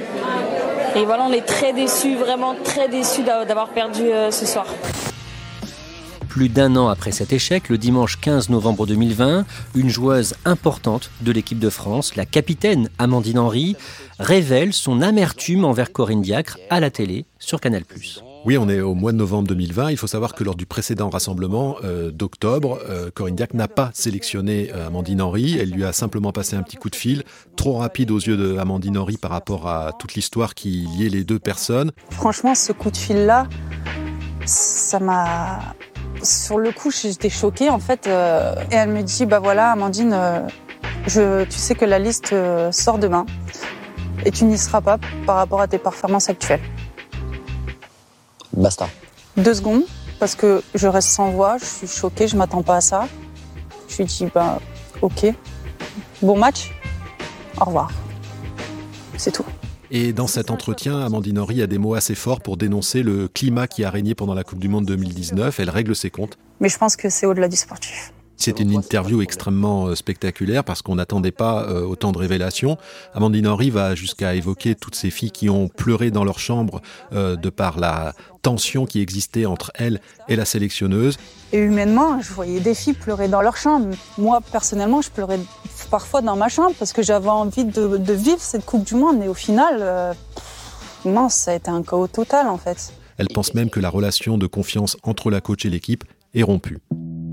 Et 0.97 1.05
voilà, 1.05 1.25
on 1.29 1.33
est 1.33 1.47
très 1.47 1.73
déçus, 1.73 2.17
vraiment 2.17 2.57
très 2.65 2.89
déçus 2.89 3.23
d'avoir 3.23 3.69
perdu 3.69 4.03
euh, 4.03 4.31
ce 4.31 4.47
soir. 4.47 4.67
Plus 6.29 6.49
d'un 6.49 6.75
an 6.77 6.89
après 6.89 7.13
cet 7.13 7.33
échec, 7.33 7.69
le 7.69 7.77
dimanche 7.77 8.19
15 8.21 8.49
novembre 8.49 8.87
2020, 8.87 9.45
une 9.75 9.89
joueuse 9.89 10.35
importante 10.45 11.11
de 11.21 11.33
l'équipe 11.33 11.59
de 11.59 11.71
France, 11.71 12.17
la 12.17 12.25
capitaine 12.25 12.89
Amandine 12.99 13.39
Henry, 13.39 13.77
révèle 14.19 14.73
son 14.73 15.03
amertume 15.03 15.65
envers 15.65 15.93
Corinne 15.93 16.23
Diacre 16.23 16.57
à 16.71 16.81
la 16.81 16.91
télé 16.91 17.27
sur 17.39 17.61
Canal+. 17.61 17.85
Oui, 18.47 18.57
on 18.57 18.71
est 18.71 18.81
au 18.81 18.95
mois 18.95 19.13
de 19.13 19.19
novembre 19.19 19.49
2020. 19.49 19.91
Il 19.91 19.99
faut 19.99 20.07
savoir 20.07 20.35
que 20.35 20.45
lors 20.45 20.55
du 20.55 20.65
précédent 20.65 21.11
rassemblement 21.11 21.77
euh, 21.85 22.11
d'octobre, 22.11 22.79
euh, 22.89 23.11
Corinne 23.15 23.35
Diac 23.35 23.53
n'a 23.53 23.69
pas 23.69 23.91
sélectionné 23.93 24.71
euh, 24.75 24.87
Amandine 24.87 25.21
Henry. 25.21 25.59
Elle 25.59 25.71
lui 25.71 25.85
a 25.85 25.93
simplement 25.93 26.33
passé 26.33 26.57
un 26.57 26.63
petit 26.63 26.77
coup 26.77 26.89
de 26.89 26.97
fil, 26.97 27.23
trop 27.57 27.75
rapide 27.75 28.11
aux 28.11 28.19
yeux 28.19 28.57
d'Amandine 28.57 28.97
Henry 28.97 29.19
par 29.19 29.31
rapport 29.31 29.69
à 29.69 29.93
toute 29.99 30.15
l'histoire 30.15 30.55
qui 30.55 30.89
liait 30.97 31.11
les 31.11 31.23
deux 31.23 31.39
personnes. 31.39 31.93
Franchement, 32.11 32.55
ce 32.55 32.73
coup 32.73 32.91
de 32.91 32.97
fil-là, 32.97 33.47
ça 34.47 35.01
m'a... 35.01 35.75
Sur 36.23 36.59
le 36.59 36.73
coup, 36.73 36.91
j'étais 36.91 37.31
choquée 37.31 37.69
en 37.69 37.79
fait. 37.79 38.07
et 38.07 38.75
elle 38.75 38.91
me 38.91 39.03
dit, 39.03 39.27
bah 39.27 39.39
voilà, 39.39 39.71
Amandine, 39.73 40.17
tu 41.07 41.47
sais 41.51 41.75
que 41.75 41.85
la 41.85 41.99
liste 41.99 42.35
sort 42.73 42.99
demain 42.99 43.27
et 44.25 44.31
tu 44.31 44.45
n'y 44.45 44.59
seras 44.59 44.81
pas 44.81 44.99
par 45.27 45.37
rapport 45.37 45.61
à 45.61 45.69
tes 45.69 45.79
performances 45.79 46.29
actuelles. 46.29 46.61
Basta. 48.53 48.89
Deux 49.37 49.55
secondes, 49.55 49.83
parce 50.19 50.35
que 50.35 50.63
je 50.75 50.87
reste 50.87 51.09
sans 51.09 51.31
voix, 51.31 51.57
je 51.59 51.65
suis 51.65 51.87
choquée, 51.87 52.29
je 52.29 52.37
m'attends 52.37 52.63
pas 52.63 52.77
à 52.77 52.81
ça. 52.81 53.09
Je 53.89 53.99
lui 53.99 54.05
dis, 54.05 54.27
bah, 54.35 54.61
ok, 55.03 55.27
bon 56.23 56.39
match, 56.39 56.73
au 57.61 57.65
revoir. 57.65 57.91
C'est 59.17 59.33
tout. 59.33 59.45
Et 59.93 60.13
dans 60.13 60.29
cet 60.29 60.51
entretien, 60.51 61.01
Amandine 61.01 61.39
Henry 61.41 61.63
a 61.63 61.67
des 61.67 61.79
mots 61.79 61.95
assez 61.95 62.15
forts 62.15 62.41
pour 62.41 62.57
dénoncer 62.57 63.03
le 63.03 63.27
climat 63.27 63.67
qui 63.67 63.85
a 63.85 63.91
régné 63.91 64.15
pendant 64.15 64.35
la 64.35 64.45
Coupe 64.45 64.61
du 64.61 64.69
Monde 64.69 64.87
2019. 64.87 65.59
Elle 65.59 65.71
règle 65.71 65.97
ses 65.97 66.11
comptes. 66.11 66.39
Mais 66.61 66.69
je 66.69 66.79
pense 66.79 66.95
que 66.95 67.11
c'est 67.11 67.27
au-delà 67.27 67.49
du 67.49 67.57
sportif. 67.57 68.13
C'est 68.41 68.59
une 68.59 68.75
interview 68.75 69.21
extrêmement 69.21 69.89
euh, 69.89 69.95
spectaculaire 69.95 70.65
parce 70.65 70.81
qu'on 70.81 70.95
n'attendait 70.95 71.31
pas 71.31 71.69
euh, 71.69 71.83
autant 71.83 72.11
de 72.11 72.17
révélations. 72.17 72.79
Amandine 73.13 73.47
Henry 73.47 73.69
va 73.69 73.95
jusqu'à 73.95 74.35
évoquer 74.35 74.75
toutes 74.75 74.95
ces 74.95 75.11
filles 75.11 75.31
qui 75.31 75.51
ont 75.51 75.69
pleuré 75.69 76.11
dans 76.11 76.25
leur 76.25 76.39
chambre 76.39 76.81
euh, 77.13 77.37
de 77.37 77.51
par 77.51 77.79
la 77.79 78.15
tension 78.41 78.87
qui 78.87 79.03
existait 79.03 79.45
entre 79.45 79.71
elle 79.75 80.01
et 80.29 80.37
la 80.37 80.47
sélectionneuse. 80.47 81.19
Et 81.53 81.59
humainement, 81.59 82.23
je 82.23 82.33
voyais 82.33 82.61
des 82.61 82.75
filles 82.75 82.95
pleurer 82.95 83.29
dans 83.29 83.43
leur 83.43 83.59
chambre. 83.59 83.95
Moi, 84.17 84.41
personnellement, 84.51 85.03
je 85.03 85.11
pleurais 85.11 85.39
parfois 85.91 86.23
dans 86.23 86.37
ma 86.37 86.49
chambre 86.49 86.75
parce 86.79 86.95
que 86.95 87.03
j'avais 87.03 87.29
envie 87.29 87.67
de, 87.67 88.13
vivre 88.15 88.41
cette 88.41 88.65
Coupe 88.65 88.85
du 88.85 88.95
Monde. 88.95 89.23
Et 89.23 89.29
au 89.29 89.35
final, 89.35 90.17
non, 91.05 91.29
ça 91.29 91.51
a 91.51 91.55
été 91.57 91.71
un 91.71 91.83
chaos 91.83 92.07
total 92.07 92.49
en 92.49 92.57
fait. 92.57 92.95
Elle 93.19 93.29
pense 93.29 93.53
même 93.53 93.69
que 93.69 93.81
la 93.81 93.91
relation 93.91 94.39
de 94.39 94.47
confiance 94.47 94.97
entre 95.03 95.31
la 95.31 95.43
coach 95.43 95.67
et 95.67 95.71
l'équipe 95.71 96.05
est 96.35 96.43
rompue. 96.43 96.79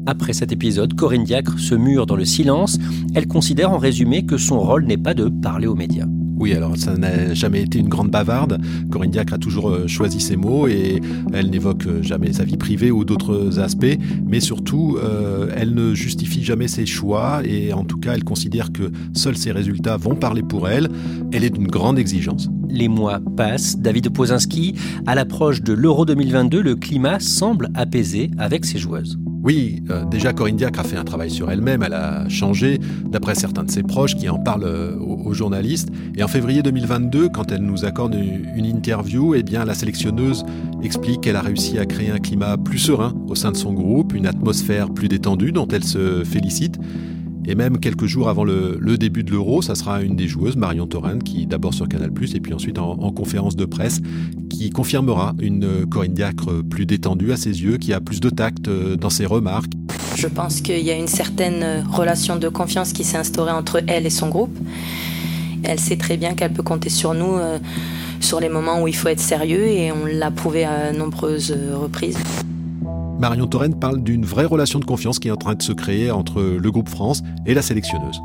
Après 0.08 0.32
cet 0.32 0.54
épisode, 0.54 0.94
Corinne 0.94 1.26
Diacre 1.26 1.60
se 1.60 1.76
mure 1.76 2.06
dans 2.06 2.16
le 2.16 2.24
silence. 2.24 2.80
Elle 3.14 3.28
considère 3.28 3.72
en 3.72 3.78
résumé 3.78 4.26
que 4.26 4.38
son 4.38 4.58
rôle 4.58 4.86
n'est 4.86 4.96
pas 4.96 5.14
de 5.14 5.28
parler 5.28 5.68
aux 5.68 5.76
médias. 5.76 6.08
Oui, 6.40 6.54
alors 6.54 6.78
ça 6.78 6.96
n'a 6.96 7.34
jamais 7.34 7.64
été 7.64 7.80
une 7.80 7.90
grande 7.90 8.10
bavarde. 8.10 8.62
Corinne 8.90 9.12
Diacre 9.12 9.34
a 9.34 9.38
toujours 9.38 9.70
euh, 9.70 9.88
choisi 9.88 10.22
ses 10.22 10.38
mots 10.38 10.68
et 10.68 11.02
elle 11.34 11.50
n'évoque 11.50 11.88
euh, 11.88 12.02
jamais 12.02 12.32
sa 12.32 12.46
vie 12.46 12.56
privée 12.56 12.90
ou 12.90 13.04
d'autres 13.04 13.60
aspects, 13.60 13.98
mais 14.26 14.40
surtout, 14.40 14.98
euh, 15.04 15.52
elle 15.58 15.74
ne 15.74 15.94
justifie 15.94 16.42
jamais 16.42 16.70
ses 16.70 16.86
choix 16.86 17.42
et 17.44 17.74
en 17.74 17.84
tout 17.84 17.98
cas, 17.98 18.14
elle 18.14 18.24
considère 18.24 18.72
que 18.72 18.92
seuls 19.14 19.36
ses 19.36 19.52
résultats 19.52 19.98
vont 19.98 20.16
parler 20.16 20.44
pour 20.44 20.70
elle. 20.70 20.88
Elle 21.34 21.44
est 21.44 21.50
d'une 21.50 21.68
grande 21.68 22.00
exigence. 22.00 22.50
Les 22.70 22.88
mois 22.88 23.20
passent. 23.36 23.78
David 23.78 24.14
Pozinski, 24.14 24.76
à 25.06 25.16
l'approche 25.16 25.64
de 25.64 25.74
l'Euro 25.74 26.06
2022, 26.06 26.62
le 26.62 26.76
climat 26.76 27.20
semble 27.20 27.70
apaisé 27.74 28.32
avec 28.38 28.64
ses 28.64 28.78
joueuses. 28.78 29.18
Oui, 29.48 29.82
euh, 29.90 30.04
déjà 30.04 30.34
Corinne 30.34 30.58
Diacre 30.58 30.82
a 30.82 30.84
fait 30.84 30.98
un 30.98 31.06
travail 31.06 31.32
sur 31.32 31.50
elle-même, 31.50 31.82
elle 31.82 31.94
a 31.94 32.28
changé, 32.28 32.82
d'après 33.06 33.34
certains 33.34 33.64
de 33.64 33.72
ses 33.72 33.82
proches 33.82 34.14
qui 34.14 34.28
en 34.28 34.40
parlent 34.40 34.66
euh, 34.66 35.00
aux, 35.00 35.34
journalistes. 35.34 35.88
Et 36.18 36.24
en 36.24 36.28
février 36.28 36.62
2022, 36.62 37.30
quand 37.30 37.50
elle 37.54 37.62
nous 37.62 37.86
accorde 37.86 38.14
une, 38.14 38.66
interview, 38.66 39.36
eh 39.36 39.44
bien 39.44 39.64
la 39.64 39.74
sélectionneuse 39.74 40.44
explique 40.84 41.22
qu'elle 41.22 41.38
a 41.38 41.42
réussi 41.42 41.80
à 41.80 41.86
créer 41.86 42.12
un 42.12 42.20
climat 42.20 42.58
plus 42.58 42.78
serein 42.78 43.16
au 43.30 43.36
sein 43.36 43.54
de 43.54 43.56
son 43.56 43.72
groupe, 43.72 44.14
une 44.14 44.28
atmosphère 44.28 44.90
plus 44.90 45.08
détendue 45.08 45.54
dont 45.54 45.70
elle 45.70 45.86
se 45.86 46.26
félicite. 46.26 46.78
Et 47.50 47.56
même 47.56 47.80
quelques 47.80 48.06
jours 48.06 48.28
avant 48.28 48.44
le, 48.44 48.98
début 48.98 49.24
de 49.24 49.32
l'Euro, 49.32 49.62
ça 49.62 49.74
sera 49.76 50.02
une 50.02 50.18
des 50.18 50.28
joueuses, 50.28 50.58
Marion 50.58 50.88
Torren, 50.88 51.20
qui 51.20 51.48
d'abord 51.48 51.74
sur 51.74 51.88
Canal+, 51.88 52.12
et 52.36 52.40
puis 52.42 52.54
ensuite 52.54 52.78
en, 52.78 52.98
conférence 53.14 53.56
de 53.56 53.64
presse, 53.64 54.02
qui 54.58 54.72
confirmera 54.72 55.36
une 55.40 55.86
Corinne 55.86 56.14
Diacre 56.14 56.64
plus 56.68 56.88
détendue 56.88 57.32
à 57.32 57.38
ses 57.38 57.62
yeux, 57.62 57.78
qui 57.78 57.94
a 57.94 58.02
plus 58.02 58.20
de 58.20 58.32
tact 58.32 58.68
euh, 58.68 58.96
dans 58.96 59.12
ses 59.12 59.28
remarques. 59.28 59.72
Je 60.16 60.28
pense 60.28 60.62
qu'il 60.62 60.82
y 60.82 60.90
a 60.90 60.96
une 60.96 61.08
certaine 61.08 61.86
relation 61.92 62.38
de 62.38 62.50
confiance 62.50 62.92
qui 62.92 63.04
s'est 63.04 63.18
instaurée 63.18 63.52
entre 63.52 63.84
elle 63.86 64.08
et 64.08 64.10
son 64.10 64.30
groupe. 64.30 64.58
Elle 65.62 65.80
sait 65.80 65.98
très 65.98 66.18
bien 66.18 66.34
qu'elle 66.34 66.54
peut 66.54 66.64
compter 66.64 66.90
sur 66.90 67.14
nous 67.14 67.36
euh, 67.36 67.60
sur 68.20 68.40
les 68.40 68.50
moments 68.50 68.82
où 68.82 68.88
il 68.88 68.96
faut 68.96 69.10
être 69.10 69.20
sérieux 69.20 69.68
et 69.68 69.92
on 69.92 70.06
l'a 70.06 70.32
prouvé 70.32 70.66
à 70.66 70.92
nombreuses 70.92 71.56
reprises. 71.76 72.18
Marion 73.20 73.46
Torren 73.46 73.74
parle 73.74 74.02
d'une 74.02 74.26
vraie 74.26 74.46
relation 74.46 74.80
de 74.80 74.86
confiance 74.86 75.20
qui 75.20 75.28
est 75.28 75.32
en 75.32 75.38
train 75.38 75.54
de 75.54 75.62
se 75.62 75.72
créer 75.72 76.10
entre 76.10 76.42
le 76.42 76.72
groupe 76.72 76.90
France 76.90 77.22
et 77.46 77.54
la 77.54 77.62
sélectionneuse. 77.62 78.20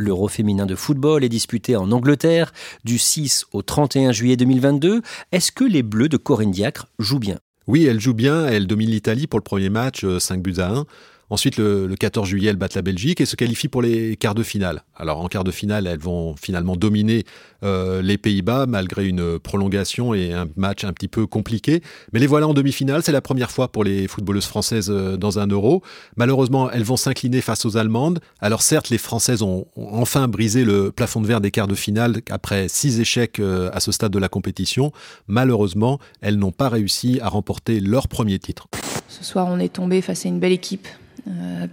L'Euro 0.00 0.28
féminin 0.28 0.64
de 0.64 0.74
football 0.74 1.24
est 1.24 1.28
disputé 1.28 1.76
en 1.76 1.92
Angleterre 1.92 2.54
du 2.84 2.96
6 2.96 3.44
au 3.52 3.60
31 3.60 4.12
juillet 4.12 4.36
2022. 4.36 5.02
Est-ce 5.30 5.52
que 5.52 5.62
les 5.62 5.82
Bleus 5.82 6.08
de 6.08 6.16
Corinne 6.16 6.50
Diacre 6.50 6.86
jouent 6.98 7.18
bien? 7.18 7.38
Oui, 7.66 7.84
elle 7.84 8.00
joue 8.00 8.14
bien. 8.14 8.46
Elle 8.46 8.66
domine 8.66 8.88
l'Italie 8.88 9.26
pour 9.26 9.38
le 9.38 9.44
premier 9.44 9.68
match, 9.68 10.06
5 10.06 10.38
euh, 10.38 10.40
buts 10.40 10.54
à 10.56 10.70
1. 10.70 10.86
Ensuite, 11.30 11.58
le, 11.58 11.88
14 11.98 12.28
juillet, 12.28 12.50
elles 12.50 12.56
battent 12.56 12.74
la 12.74 12.82
Belgique 12.82 13.20
et 13.20 13.26
se 13.26 13.36
qualifient 13.36 13.68
pour 13.68 13.82
les 13.82 14.16
quarts 14.16 14.34
de 14.34 14.42
finale. 14.42 14.82
Alors 14.96 15.20
en 15.20 15.28
quarts 15.28 15.44
de 15.44 15.52
finale, 15.52 15.86
elles 15.86 16.00
vont 16.00 16.34
finalement 16.34 16.74
dominer 16.74 17.24
euh, 17.62 18.02
les 18.02 18.18
Pays-Bas 18.18 18.66
malgré 18.66 19.06
une 19.06 19.38
prolongation 19.38 20.12
et 20.12 20.32
un 20.32 20.48
match 20.56 20.82
un 20.82 20.92
petit 20.92 21.06
peu 21.06 21.26
compliqué. 21.26 21.82
Mais 22.12 22.18
les 22.18 22.26
voilà 22.26 22.48
en 22.48 22.54
demi-finale. 22.54 23.02
C'est 23.04 23.12
la 23.12 23.20
première 23.20 23.52
fois 23.52 23.70
pour 23.70 23.84
les 23.84 24.08
footballeuses 24.08 24.46
françaises 24.46 24.90
euh, 24.90 25.16
dans 25.16 25.38
un 25.38 25.46
euro. 25.46 25.82
Malheureusement, 26.16 26.68
elles 26.70 26.82
vont 26.82 26.96
s'incliner 26.96 27.40
face 27.40 27.64
aux 27.64 27.76
Allemandes. 27.76 28.18
Alors 28.40 28.62
certes, 28.62 28.90
les 28.90 28.98
Françaises 28.98 29.42
ont, 29.42 29.66
enfin 29.76 30.26
brisé 30.26 30.64
le 30.64 30.90
plafond 30.90 31.20
de 31.20 31.28
verre 31.28 31.40
des 31.40 31.52
quarts 31.52 31.68
de 31.68 31.76
finale 31.76 32.22
après 32.28 32.68
six 32.68 32.98
échecs 32.98 33.38
euh, 33.38 33.70
à 33.72 33.78
ce 33.78 33.92
stade 33.92 34.12
de 34.12 34.18
la 34.18 34.28
compétition. 34.28 34.92
Malheureusement, 35.28 36.00
elles 36.22 36.36
n'ont 36.36 36.52
pas 36.52 36.68
réussi 36.68 37.20
à 37.22 37.28
remporter 37.28 37.78
leur 37.78 38.08
premier 38.08 38.40
titre. 38.40 38.66
Ce 39.08 39.22
soir, 39.22 39.46
on 39.48 39.60
est 39.60 39.72
tombé 39.72 40.00
face 40.00 40.26
à 40.26 40.28
une 40.28 40.40
belle 40.40 40.52
équipe 40.52 40.88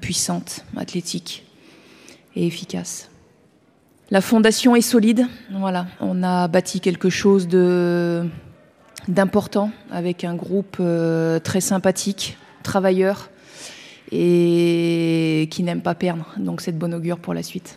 puissante, 0.01 0.65
athlétique 0.75 1.45
et 2.35 2.45
efficace. 2.45 3.09
La 4.09 4.21
fondation 4.21 4.75
est 4.75 4.81
solide. 4.81 5.27
Voilà, 5.51 5.87
on 5.99 6.23
a 6.23 6.47
bâti 6.47 6.79
quelque 6.79 7.09
chose 7.09 7.47
de 7.47 8.25
d'important 9.07 9.71
avec 9.91 10.23
un 10.23 10.35
groupe 10.35 10.77
euh, 10.79 11.39
très 11.39 11.61
sympathique, 11.61 12.37
travailleur 12.63 13.29
et 14.11 15.47
qui 15.51 15.63
n'aime 15.63 15.81
pas 15.81 15.95
perdre. 15.95 16.25
Donc 16.37 16.61
c'est 16.61 16.71
de 16.71 16.77
bon 16.77 16.93
augure 16.93 17.19
pour 17.19 17.33
la 17.33 17.43
suite. 17.43 17.75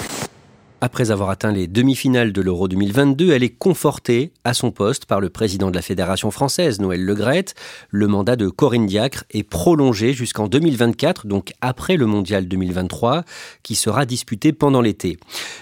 Après 0.83 1.11
avoir 1.11 1.29
atteint 1.29 1.53
les 1.53 1.67
demi-finales 1.67 2.33
de 2.33 2.41
l'Euro 2.41 2.67
2022, 2.67 3.33
elle 3.33 3.43
est 3.43 3.51
confortée 3.51 4.33
à 4.45 4.55
son 4.55 4.71
poste 4.71 5.05
par 5.05 5.21
le 5.21 5.29
président 5.29 5.71
de 5.71 5.75
la 5.75 5.83
Fédération 5.83 6.31
française, 6.31 6.81
Noël 6.81 7.05
Legrette. 7.05 7.55
Le 7.91 8.07
mandat 8.07 8.35
de 8.37 8.49
Corinne 8.49 8.87
Diacre 8.87 9.25
est 9.31 9.43
prolongé 9.43 10.15
jusqu'en 10.15 10.49
2024, 10.49 11.27
donc 11.27 11.53
après 11.61 11.99
le 11.99 12.07
Mondial 12.07 12.49
2023, 12.49 13.25
qui 13.63 13.75
sera 13.75 14.07
disputé 14.07 14.55
pendant 14.55 14.81
l'été. 14.81 15.19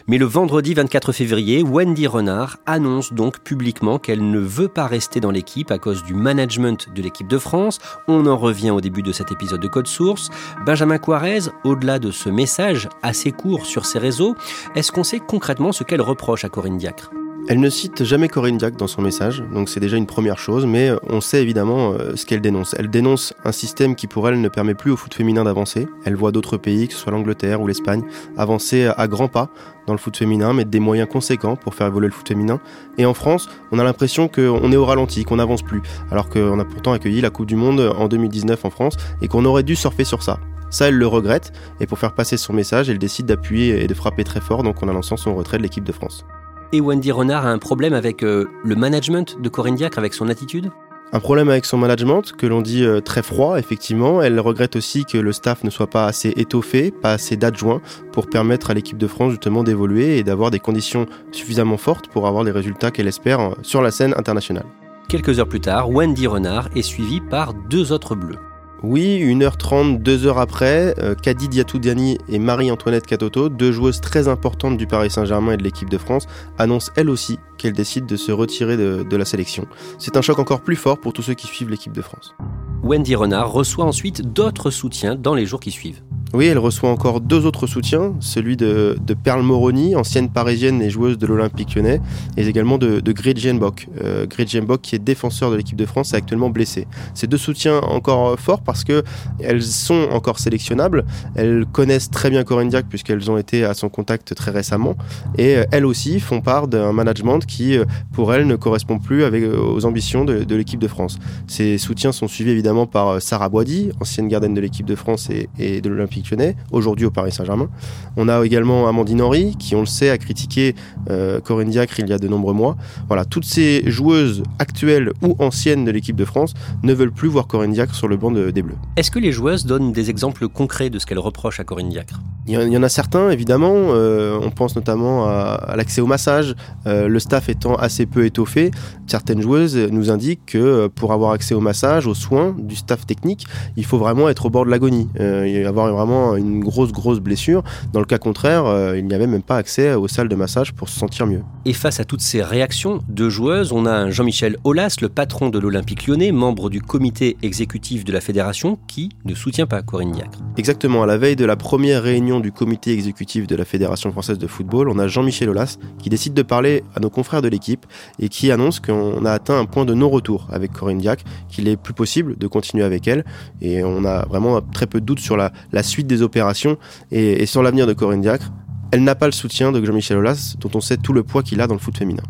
Mais 0.07 0.19
le 0.19 0.25
vendredi 0.25 0.73
24 0.75 1.11
février, 1.11 1.65
Wendy 1.65 2.07
Renard 2.07 2.59
annonce 2.65 3.13
donc 3.13 3.41
publiquement 3.41 3.99
qu'elle 3.99 4.31
ne 4.31 4.39
veut 4.39 4.69
pas 4.69 4.87
rester 4.87 5.19
dans 5.19 5.33
l'équipe 5.33 5.73
à 5.73 5.79
cause 5.79 6.05
du 6.05 6.15
management 6.15 6.95
de 6.95 7.03
l'équipe 7.03 7.27
de 7.27 7.39
France. 7.39 7.81
On 8.07 8.25
en 8.27 8.37
revient 8.37 8.71
au 8.71 8.81
début 8.81 9.03
de 9.03 9.11
cet 9.11 9.33
épisode 9.33 9.61
de 9.61 9.69
Code 9.69 9.89
Source. 9.89 10.31
Benjamin 10.65 10.99
Quarez, 10.99 11.51
au-delà 11.65 11.99
de 11.99 12.13
ce 12.13 12.29
message 12.29 12.89
assez 13.03 13.33
court 13.33 13.67
sur 13.67 13.85
ses 13.85 13.99
réseaux, 13.99 14.37
est-ce 14.77 14.93
qu'on 14.93 15.08
concrètement 15.17 15.73
ce 15.73 15.85
qu'elle 15.85 16.03
reproche 16.03 16.45
à 16.45 16.49
Corinne 16.49 16.77
Diacre 16.77 17.11
elle 17.50 17.61
ne 17.61 17.71
cite 17.71 18.05
jamais 18.05 18.29
Corinne 18.29 18.59
Diacre 18.59 18.77
dans 18.77 18.87
son 18.87 19.00
message, 19.00 19.43
donc 19.55 19.71
c'est 19.71 19.81
déjà 19.81 19.97
une 19.97 20.05
première 20.05 20.38
chose, 20.38 20.67
mais 20.67 20.91
on 21.09 21.23
sait 21.23 21.41
évidemment 21.41 21.93
euh, 21.93 22.15
ce 22.15 22.27
qu'elle 22.27 22.43
dénonce. 22.43 22.75
Elle 22.79 22.91
dénonce 22.91 23.33
un 23.43 23.53
système 23.53 23.95
qui 23.95 24.07
pour 24.07 24.29
elle 24.29 24.38
ne 24.43 24.49
permet 24.50 24.75
plus 24.75 24.91
au 24.91 24.99
foot 24.99 25.15
féminin 25.15 25.45
d'avancer. 25.45 25.88
Elle 26.05 26.15
voit 26.15 26.31
d'autres 26.31 26.59
pays, 26.59 26.88
que 26.88 26.93
ce 26.93 27.00
soit 27.00 27.11
l'Angleterre 27.11 27.62
ou 27.62 27.67
l'Espagne, 27.67 28.03
avancer 28.37 28.91
à 28.95 29.09
grands 29.09 29.29
pas 29.29 29.49
dans 29.87 29.95
le 29.95 29.99
foot 29.99 30.15
féminin, 30.15 30.53
mettre 30.53 30.69
des 30.69 30.79
moyens 30.79 31.09
conséquents 31.09 31.57
pour 31.57 31.75
faire 31.75 31.87
évoluer 31.87 32.09
le 32.09 32.12
foot 32.12 32.29
féminin. 32.29 32.61
Et 32.99 33.07
en 33.07 33.15
France, 33.15 33.49
on 33.73 33.79
a 33.79 33.85
l'impression 33.85 34.29
qu'on 34.29 34.71
est 34.71 34.77
au 34.77 34.85
ralenti, 34.85 35.25
qu'on 35.25 35.37
n'avance 35.37 35.62
plus, 35.62 35.81
alors 36.11 36.29
qu'on 36.29 36.61
a 36.61 36.67
pourtant 36.67 36.93
accueilli 36.93 37.23
la 37.23 37.31
Coupe 37.31 37.47
du 37.47 37.57
Monde 37.57 37.81
en 37.97 38.09
2019 38.09 38.62
en 38.62 38.69
France 38.69 38.99
et 39.23 39.29
qu'on 39.29 39.47
aurait 39.47 39.62
dû 39.62 39.75
surfer 39.75 40.05
sur 40.05 40.23
ça. 40.23 40.38
Ça, 40.71 40.89
elle 40.89 40.97
le 40.97 41.07
regrette, 41.07 41.53
et 41.81 41.87
pour 41.87 41.99
faire 41.99 42.15
passer 42.15 42.37
son 42.37 42.53
message, 42.53 42.91
elle 42.91 42.99
décide 42.99 43.27
d'appuyer 43.27 43.83
et 43.83 43.87
de 43.87 43.95
frapper 43.95 44.25
très 44.25 44.41
fort, 44.41 44.63
donc 44.63 44.83
en 44.83 44.89
annonçant 44.89 45.17
son 45.17 45.35
retrait 45.35 45.59
de 45.59 45.63
l'équipe 45.63 45.85
de 45.85 45.93
France. 45.93 46.25
Et 46.73 46.81
Wendy 46.81 47.11
Renard 47.11 47.47
a 47.47 47.51
un 47.51 47.59
problème 47.59 47.95
avec 47.95 48.23
euh, 48.23 48.47
le 48.63 48.77
management 48.77 49.41
de 49.41 49.49
Corinne 49.49 49.77
Diacre, 49.77 49.99
avec 49.99 50.13
son 50.13 50.29
attitude? 50.29 50.71
Un 51.11 51.21
problème 51.21 51.49
avec 51.49 51.65
son 51.65 51.79
management, 51.79 52.33
que 52.33 52.47
l'on 52.47 52.61
dit 52.61 52.85
euh, 52.85 53.01
très 53.01 53.23
froid, 53.23 53.59
effectivement. 53.59 54.21
Elle 54.21 54.39
regrette 54.39 54.77
aussi 54.77 55.07
que 55.07 55.17
le 55.17 55.33
staff 55.33 55.65
ne 55.65 55.71
soit 55.71 55.87
pas 55.87 56.05
assez 56.05 56.35
étoffé, 56.37 56.91
pas 56.91 57.13
assez 57.13 57.39
d'adjoints 57.39 57.81
pour 58.13 58.27
permettre 58.27 58.71
à 58.71 58.75
l'équipe 58.75 58.99
de 58.99 59.07
France 59.07 59.31
justement 59.31 59.63
d'évoluer 59.63 60.19
et 60.19 60.23
d'avoir 60.23 60.51
des 60.51 60.61
conditions 60.61 61.07
suffisamment 61.33 61.79
fortes 61.79 62.09
pour 62.09 62.27
avoir 62.27 62.45
les 62.45 62.51
résultats 62.51 62.91
qu'elle 62.91 63.09
espère 63.09 63.41
euh, 63.41 63.55
sur 63.63 63.81
la 63.81 63.91
scène 63.91 64.13
internationale. 64.19 64.67
Quelques 65.09 65.39
heures 65.39 65.49
plus 65.49 65.61
tard, 65.61 65.89
Wendy 65.89 66.27
Renard 66.27 66.69
est 66.77 66.83
suivie 66.83 67.23
par 67.23 67.55
deux 67.55 67.93
autres 67.93 68.15
bleus. 68.15 68.37
Oui, 68.85 69.20
1h30, 69.25 70.02
2 70.02 70.26
heures 70.26 70.38
après, 70.38 70.94
euh, 71.00 71.16
Kadi 71.16 71.49
Diatoudiani 71.49 72.18
et 72.28 72.38
Marie-Antoinette 72.38 73.06
Catoto, 73.06 73.49
deux 73.49 73.73
joueuses 73.73 74.00
très 74.00 74.28
importantes 74.28 74.76
du 74.76 74.87
Paris 74.87 75.11
Saint-Germain 75.11 75.52
et 75.52 75.56
de 75.56 75.64
l'équipe 75.64 75.90
de 75.90 75.99
France, 75.99 76.28
annoncent 76.58 76.92
elles 76.94 77.11
aussi 77.11 77.40
qu'elles 77.59 77.75
décident 77.75 78.07
de 78.07 78.17
se 78.17 78.33
retirer 78.33 78.77
de, 78.77 79.05
de 79.09 79.17
la 79.17 79.25
sélection. 79.25 79.67
C'est 79.99 80.17
un 80.17 80.23
choc 80.23 80.38
encore 80.38 80.62
plus 80.62 80.77
fort 80.77 80.99
pour 80.99 81.12
tous 81.12 81.23
ceux 81.23 81.35
qui 81.35 81.47
suivent 81.47 81.71
l'équipe 81.71 81.93
de 81.93 82.03
France. 82.03 82.35
Wendy 82.83 83.15
Renard 83.17 83.53
reçoit 83.53 83.85
ensuite 83.85 84.23
d'autres 84.23 84.71
soutiens 84.71 85.17
dans 85.17 85.35
les 85.35 85.47
jours 85.47 85.61
qui 85.61 85.71
suivent. 85.71 86.00
Oui, 86.35 86.45
elle 86.45 86.59
reçoit 86.59 86.91
encore 86.91 87.23
deux 87.23 87.47
autres 87.47 87.67
soutiens, 87.67 88.15
celui 88.21 88.59
de, 88.59 88.99
de 89.00 89.15
Perle 89.15 89.43
Moroni, 89.43 89.97
ancienne 89.97 90.29
parisienne 90.29 90.83
et 90.83 90.91
joueuse 90.91 91.17
de 91.17 91.27
l'Olympique 91.27 91.75
lyonnais, 91.75 92.03
et 92.37 92.47
également 92.47 92.77
de, 92.77 93.00
de 93.00 93.12
Gretchen 93.12 93.59
Bock. 93.59 93.88
Euh, 94.05 94.27
Bock, 94.67 94.83
qui 94.83 94.95
est 94.95 94.99
défenseur 94.99 95.50
de 95.50 95.57
l'équipe 95.57 95.77
de 95.77 95.87
France, 95.87 96.12
est 96.12 96.17
actuellement 96.17 96.50
blessé. 96.50 96.87
Ces 97.15 97.27
deux 97.27 97.38
soutiens 97.38 97.79
encore 97.79 98.38
forts 98.38 98.61
parce 98.61 98.85
que 98.85 99.03
elles 99.41 99.62
sont 99.62 100.09
encore 100.12 100.38
sélectionnables, 100.38 101.07
elles 101.35 101.65
connaissent 101.73 102.11
très 102.11 102.29
bien 102.29 102.45
Corinne 102.45 102.69
Diac 102.69 102.87
puisqu'elles 102.91 103.31
ont 103.31 103.38
été 103.38 103.65
à 103.65 103.73
son 103.73 103.88
contact 103.88 104.35
très 104.35 104.50
récemment, 104.50 104.97
et 105.38 105.57
euh, 105.57 105.65
elles 105.73 105.87
aussi 105.87 106.21
font 106.21 106.43
part 106.43 106.69
d'un 106.69 106.93
management 106.93 107.41
qui, 107.49 107.76
euh, 107.76 107.85
pour 108.12 108.33
elles, 108.33 108.47
ne 108.47 108.55
correspond 108.55 109.00
plus 109.00 109.25
avec, 109.25 109.43
euh, 109.43 109.59
aux 109.59 109.85
ambitions 109.85 110.25
de, 110.25 110.45
de 110.45 110.55
l'équipe 110.55 110.78
de 110.78 110.87
France. 110.87 111.19
Ces 111.49 111.78
soutiens 111.78 112.12
sont 112.12 112.28
suivis 112.28 112.52
évidemment 112.52 112.87
par 112.87 113.21
Sarah 113.21 113.49
Boidi, 113.49 113.90
ancienne 114.00 114.28
gardienne 114.28 114.55
de 114.55 114.61
l'équipe 114.61 114.87
de 114.87 114.95
France 114.95 115.31
et, 115.31 115.49
et 115.59 115.81
de 115.81 115.88
l'Olympique 115.88 116.31
lyonnais, 116.31 116.55
aujourd'hui 116.71 117.07
au 117.07 117.11
Paris 117.11 117.33
Saint-Germain. 117.33 117.69
On 118.17 118.28
a 118.28 118.45
également 118.45 118.87
Amandine 118.87 119.23
Henry, 119.23 119.57
qui, 119.59 119.75
on 119.75 119.81
le 119.81 119.87
sait, 119.87 120.11
a 120.11 120.19
critiqué 120.19 120.76
euh, 121.11 121.40
Corinne 121.40 121.71
Diacre 121.71 121.99
il 121.99 122.09
y 122.09 122.12
a 122.12 122.19
de 122.19 122.28
nombreux 122.28 122.55
mois. 122.55 122.76
Voilà, 123.09 123.25
toutes 123.25 123.45
ces 123.45 123.83
joueuses 123.90 124.43
actuelles 124.59 125.11
ou 125.23 125.35
anciennes 125.38 125.85
de 125.85 125.90
l'équipe 125.90 126.17
de 126.17 126.25
France 126.25 126.55
ne 126.83 126.93
veulent 126.93 127.12
plus 127.12 127.28
voir 127.28 127.47
Corinne 127.47 127.73
Diacre 127.73 127.95
sur 127.95 128.09
le 128.09 128.17
banc 128.17 128.31
de, 128.31 128.50
des 128.50 128.62
Bleus. 128.62 128.76
Est-ce 128.97 129.11
que 129.11 129.19
les 129.19 129.33
joueuses 129.33 129.64
donnent 129.64 129.93
des 129.93 130.11
exemples 130.11 130.49
concrets 130.49 130.90
de 130.90 130.99
ce 130.99 131.07
qu'elles 131.07 131.19
reprochent 131.19 131.61
à 131.61 131.64
Corinne 131.64 131.88
Diacre? 131.88 132.21
Il 132.47 132.55
y, 132.55 132.76
en 132.78 132.83
a 132.83 132.88
certains, 132.88 133.31
évidemment. 133.31 133.73
Euh, 133.75 134.38
on 134.40 134.50
pense 134.50 134.75
notamment 134.75 135.26
à, 135.26 135.61
à 135.69 135.76
l'accès 135.76 136.00
au 136.00 136.07
massage. 136.07 136.55
Euh, 136.87 137.07
le 137.07 137.19
staff 137.38 137.49
étant 137.49 137.75
assez 137.76 138.07
peu 138.07 138.25
étoffé, 138.25 138.71
certaines 139.07 139.40
joueuses 139.40 139.76
nous 139.76 140.11
indiquent 140.11 140.45
que 140.47 140.59
euh, 140.59 140.88
pour 140.88 141.12
avoir 141.12 141.33
accès 141.33 141.54
au 141.54 141.61
massage, 141.61 142.07
aux 142.07 142.14
soins 142.14 142.54
du 142.59 142.75
staff 142.75 143.07
technique, 143.07 143.47
il 143.76 143.85
faut 143.85 143.99
vraiment 143.99 144.28
être 144.28 144.47
au 144.47 144.50
bord 144.50 144.64
de 144.64 144.71
l'agonie, 144.71 145.09
euh, 145.21 145.66
avoir 145.68 145.92
vraiment 145.92 146.37
une 146.37 146.61
grosse, 146.61 146.92
grosse 146.92 147.21
blessure. 147.21 147.62
Dans 147.92 148.00
le 148.00 148.07
cas 148.07 148.18
contraire, 148.18 148.66
euh, 148.66 148.99
il 148.99 149.07
n'y 149.07 149.14
avait 149.14 149.26
même 149.26 149.42
pas 149.42 149.57
accès 149.57 149.95
aux 149.95 150.09
salles 150.09 150.28
de 150.28 150.35
massage 150.35 150.73
pour 150.73 150.88
se 150.88 150.99
sentir 150.99 151.26
mieux. 151.26 151.42
Et 151.64 151.73
face 151.73 152.00
à 152.00 152.04
toutes 152.04 152.21
ces 152.21 152.42
réactions 152.42 153.00
de 153.09 153.28
joueuses, 153.28 153.73
on 153.73 153.87
a 153.87 154.11
Jean-Michel 154.11 154.57
Aulas, 154.64 154.97
le 155.00 155.09
patron 155.09 155.50
de 155.50 155.59
l'Olympique 155.59 156.07
lyonnais, 156.07 156.33
membre 156.33 156.71
du 156.71 156.80
comité 156.80 157.37
exécutif 157.42 158.04
de 158.04 158.12
la 158.12 158.21
fédération, 158.21 158.78
qui 158.88 159.11
ne 159.25 159.35
soutient 159.35 159.66
pas 159.66 159.83
Corinne 159.83 160.12
Diacre. 160.12 160.38
Exactement, 160.57 161.02
à 161.02 161.07
la 161.07 161.18
veille 161.18 161.37
de 161.37 161.45
la 161.45 161.57
première 161.57 162.02
réunion 162.02 162.40
du 162.40 162.52
comité 162.52 162.92
exécutif 162.92 163.47
de 163.47 163.54
la 163.54 163.64
Fédération 163.64 164.11
française 164.11 164.38
de 164.38 164.47
football, 164.47 164.88
on 164.88 164.99
a 164.99 165.07
Jean-Michel 165.07 165.50
Aulas 165.50 165.78
qui 165.99 166.09
décide 166.09 166.35
de 166.35 166.42
parler 166.42 166.83
à 166.95 167.00
nos 167.00 167.11
confrères 167.11 167.27
de 167.42 167.49
l'équipe 167.49 167.87
et 168.18 168.28
qui 168.28 168.50
annonce 168.50 168.80
qu'on 168.80 169.25
a 169.25 169.32
atteint 169.32 169.58
un 169.58 169.66
point 169.66 169.85
de 169.85 169.94
non-retour 169.94 170.49
avec 170.50 170.73
Corinne 170.73 170.99
Diacre, 170.99 171.25
qu'il 171.49 171.68
est 171.68 171.76
plus 171.76 171.94
possible 171.94 172.37
de 172.37 172.47
continuer 172.47 172.85
avec 172.85 173.06
elle 173.06 173.25
et 173.61 173.85
on 173.85 174.04
a 174.04 174.26
vraiment 174.26 174.61
très 174.61 174.87
peu 174.87 175.00
de 175.00 175.06
doutes 175.06 175.20
sur 175.20 175.37
la, 175.37 175.52
la 175.73 175.82
suite 175.82 176.06
des 176.06 176.23
opérations 176.23 176.78
et, 177.11 177.42
et 177.42 177.47
sur 177.47 177.62
l'avenir 177.62 177.87
de 177.87 177.92
Corinne 177.92 178.20
Diacre. 178.23 178.50
Elle 178.90 179.04
n'a 179.04 179.14
pas 179.14 179.26
le 179.26 179.32
soutien 179.32 179.70
de 179.70 179.85
Jean-Michel 179.85 180.16
Aulas, 180.16 180.56
dont 180.58 180.70
on 180.75 180.80
sait 180.80 180.97
tout 180.97 181.12
le 181.12 181.23
poids 181.23 181.42
qu'il 181.42 181.61
a 181.61 181.66
dans 181.66 181.75
le 181.75 181.80
foot 181.80 181.97
féminin. 181.97 182.23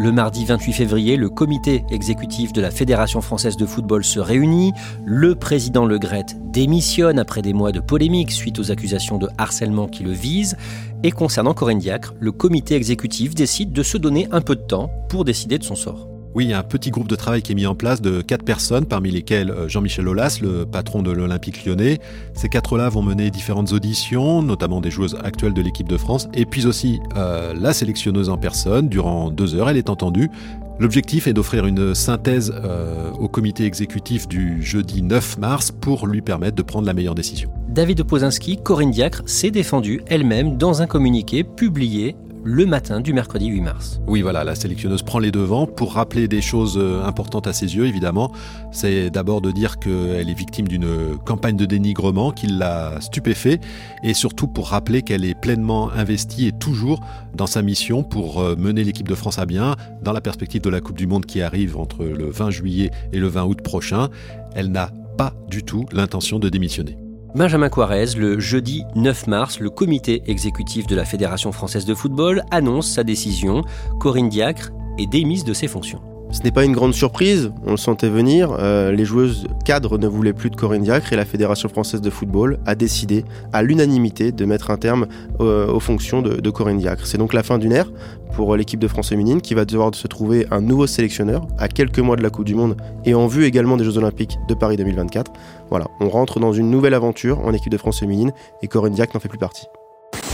Le 0.00 0.12
mardi 0.12 0.44
28 0.44 0.74
février, 0.74 1.16
le 1.16 1.28
comité 1.28 1.84
exécutif 1.90 2.52
de 2.52 2.60
la 2.60 2.70
Fédération 2.70 3.20
française 3.20 3.56
de 3.56 3.66
football 3.66 4.04
se 4.04 4.20
réunit. 4.20 4.72
Le 5.04 5.34
président 5.34 5.86
Le 5.86 5.98
Gret 5.98 6.26
démissionne 6.44 7.18
après 7.18 7.42
des 7.42 7.52
mois 7.52 7.72
de 7.72 7.80
polémique 7.80 8.30
suite 8.30 8.60
aux 8.60 8.70
accusations 8.70 9.18
de 9.18 9.28
harcèlement 9.38 9.88
qui 9.88 10.04
le 10.04 10.12
visent. 10.12 10.56
Et 11.02 11.10
concernant 11.10 11.52
Corinne 11.52 11.82
le 12.20 12.30
comité 12.30 12.76
exécutif 12.76 13.34
décide 13.34 13.72
de 13.72 13.82
se 13.82 13.98
donner 13.98 14.28
un 14.30 14.40
peu 14.40 14.54
de 14.54 14.62
temps 14.62 14.88
pour 15.08 15.24
décider 15.24 15.58
de 15.58 15.64
son 15.64 15.74
sort. 15.74 16.17
Oui, 16.34 16.52
un 16.52 16.62
petit 16.62 16.90
groupe 16.90 17.08
de 17.08 17.16
travail 17.16 17.42
qui 17.42 17.52
est 17.52 17.54
mis 17.54 17.66
en 17.66 17.74
place 17.74 18.02
de 18.02 18.20
quatre 18.20 18.44
personnes, 18.44 18.84
parmi 18.84 19.10
lesquelles 19.10 19.50
euh, 19.50 19.68
Jean-Michel 19.68 20.06
Aulas, 20.06 20.38
le 20.42 20.66
patron 20.66 21.02
de 21.02 21.10
l'Olympique 21.10 21.64
lyonnais. 21.64 22.00
Ces 22.34 22.48
quatre-là 22.48 22.88
vont 22.90 23.02
mener 23.02 23.30
différentes 23.30 23.72
auditions, 23.72 24.42
notamment 24.42 24.80
des 24.80 24.90
joueuses 24.90 25.16
actuelles 25.24 25.54
de 25.54 25.62
l'équipe 25.62 25.88
de 25.88 25.96
France, 25.96 26.28
et 26.34 26.44
puis 26.44 26.66
aussi 26.66 27.00
euh, 27.16 27.54
la 27.58 27.72
sélectionneuse 27.72 28.28
en 28.28 28.36
personne. 28.36 28.88
Durant 28.88 29.30
deux 29.30 29.54
heures, 29.54 29.70
elle 29.70 29.78
est 29.78 29.90
entendue. 29.90 30.30
L'objectif 30.78 31.26
est 31.26 31.32
d'offrir 31.32 31.66
une 31.66 31.92
synthèse 31.92 32.54
euh, 32.54 33.10
au 33.18 33.26
comité 33.26 33.64
exécutif 33.64 34.28
du 34.28 34.62
jeudi 34.62 35.02
9 35.02 35.38
mars 35.38 35.72
pour 35.72 36.06
lui 36.06 36.20
permettre 36.20 36.54
de 36.54 36.62
prendre 36.62 36.86
la 36.86 36.94
meilleure 36.94 37.16
décision. 37.16 37.50
David 37.68 38.04
Pozinski, 38.04 38.58
Corinne 38.58 38.92
Diacre 38.92 39.22
s'est 39.26 39.50
défendue 39.50 40.02
elle-même 40.06 40.56
dans 40.56 40.80
un 40.80 40.86
communiqué 40.86 41.42
publié 41.42 42.14
le 42.48 42.64
matin 42.64 43.02
du 43.02 43.12
mercredi 43.12 43.48
8 43.48 43.60
mars. 43.60 44.00
Oui, 44.06 44.22
voilà, 44.22 44.42
la 44.42 44.54
sélectionneuse 44.54 45.02
prend 45.02 45.18
les 45.18 45.30
devants 45.30 45.66
pour 45.66 45.92
rappeler 45.92 46.28
des 46.28 46.40
choses 46.40 46.78
euh, 46.78 47.04
importantes 47.04 47.46
à 47.46 47.52
ses 47.52 47.76
yeux, 47.76 47.84
évidemment. 47.84 48.32
C'est 48.72 49.10
d'abord 49.10 49.42
de 49.42 49.50
dire 49.50 49.78
qu'elle 49.78 50.30
est 50.30 50.38
victime 50.38 50.66
d'une 50.66 51.18
campagne 51.26 51.56
de 51.56 51.66
dénigrement 51.66 52.30
qui 52.32 52.46
l'a 52.46 53.02
stupéfait 53.02 53.60
et 54.02 54.14
surtout 54.14 54.48
pour 54.48 54.68
rappeler 54.68 55.02
qu'elle 55.02 55.26
est 55.26 55.38
pleinement 55.38 55.90
investie 55.92 56.46
et 56.46 56.52
toujours 56.52 57.00
dans 57.34 57.46
sa 57.46 57.60
mission 57.60 58.02
pour 58.02 58.40
euh, 58.40 58.56
mener 58.56 58.82
l'équipe 58.82 59.08
de 59.08 59.14
France 59.14 59.38
à 59.38 59.44
bien 59.44 59.76
dans 60.02 60.12
la 60.12 60.22
perspective 60.22 60.62
de 60.62 60.70
la 60.70 60.80
Coupe 60.80 60.96
du 60.96 61.06
Monde 61.06 61.26
qui 61.26 61.42
arrive 61.42 61.76
entre 61.76 62.02
le 62.02 62.30
20 62.30 62.48
juillet 62.48 62.90
et 63.12 63.18
le 63.18 63.28
20 63.28 63.44
août 63.44 63.60
prochain. 63.60 64.08
Elle 64.54 64.72
n'a 64.72 64.90
pas 65.18 65.34
du 65.48 65.64
tout 65.64 65.84
l'intention 65.92 66.38
de 66.38 66.48
démissionner. 66.48 66.96
Benjamin 67.38 67.68
Quarez, 67.68 68.16
le 68.16 68.40
jeudi 68.40 68.82
9 68.96 69.28
mars, 69.28 69.60
le 69.60 69.70
comité 69.70 70.24
exécutif 70.26 70.88
de 70.88 70.96
la 70.96 71.04
Fédération 71.04 71.52
française 71.52 71.84
de 71.84 71.94
football 71.94 72.42
annonce 72.50 72.90
sa 72.90 73.04
décision. 73.04 73.62
Corinne 74.00 74.28
Diacre 74.28 74.72
est 74.98 75.06
démise 75.06 75.44
de 75.44 75.52
ses 75.52 75.68
fonctions. 75.68 76.07
Ce 76.30 76.42
n'est 76.42 76.50
pas 76.50 76.64
une 76.64 76.72
grande 76.72 76.92
surprise, 76.92 77.50
on 77.66 77.70
le 77.70 77.76
sentait 77.78 78.10
venir. 78.10 78.54
Euh, 78.58 78.92
les 78.92 79.06
joueuses 79.06 79.46
cadres 79.64 79.96
ne 79.96 80.06
voulaient 80.06 80.34
plus 80.34 80.50
de 80.50 80.56
Corinne 80.56 80.82
Diacre 80.82 81.14
et 81.14 81.16
la 81.16 81.24
Fédération 81.24 81.70
française 81.70 82.02
de 82.02 82.10
football 82.10 82.58
a 82.66 82.74
décidé 82.74 83.24
à 83.54 83.62
l'unanimité 83.62 84.30
de 84.30 84.44
mettre 84.44 84.70
un 84.70 84.76
terme 84.76 85.06
euh, 85.40 85.72
aux 85.72 85.80
fonctions 85.80 86.20
de, 86.20 86.34
de 86.34 86.50
Corinne 86.50 86.76
Diacre. 86.76 87.06
C'est 87.06 87.16
donc 87.16 87.32
la 87.32 87.42
fin 87.42 87.56
d'une 87.56 87.72
ère 87.72 87.90
pour 88.34 88.54
l'équipe 88.56 88.78
de 88.78 88.88
France 88.88 89.08
féminine 89.08 89.40
qui 89.40 89.54
va 89.54 89.64
devoir 89.64 89.94
se 89.94 90.06
trouver 90.06 90.46
un 90.50 90.60
nouveau 90.60 90.86
sélectionneur 90.86 91.46
à 91.58 91.68
quelques 91.68 91.98
mois 91.98 92.16
de 92.16 92.22
la 92.22 92.28
Coupe 92.28 92.44
du 92.44 92.54
Monde 92.54 92.76
et 93.06 93.14
en 93.14 93.26
vue 93.26 93.44
également 93.46 93.78
des 93.78 93.84
Jeux 93.84 93.96
Olympiques 93.96 94.38
de 94.48 94.54
Paris 94.54 94.76
2024. 94.76 95.32
Voilà, 95.70 95.86
on 95.98 96.10
rentre 96.10 96.40
dans 96.40 96.52
une 96.52 96.70
nouvelle 96.70 96.94
aventure 96.94 97.40
en 97.40 97.54
équipe 97.54 97.72
de 97.72 97.78
France 97.78 98.00
féminine 98.00 98.32
et 98.62 98.68
Corinne 98.68 98.92
Diacre 98.92 99.14
n'en 99.14 99.20
fait 99.20 99.30
plus 99.30 99.38
partie. 99.38 99.66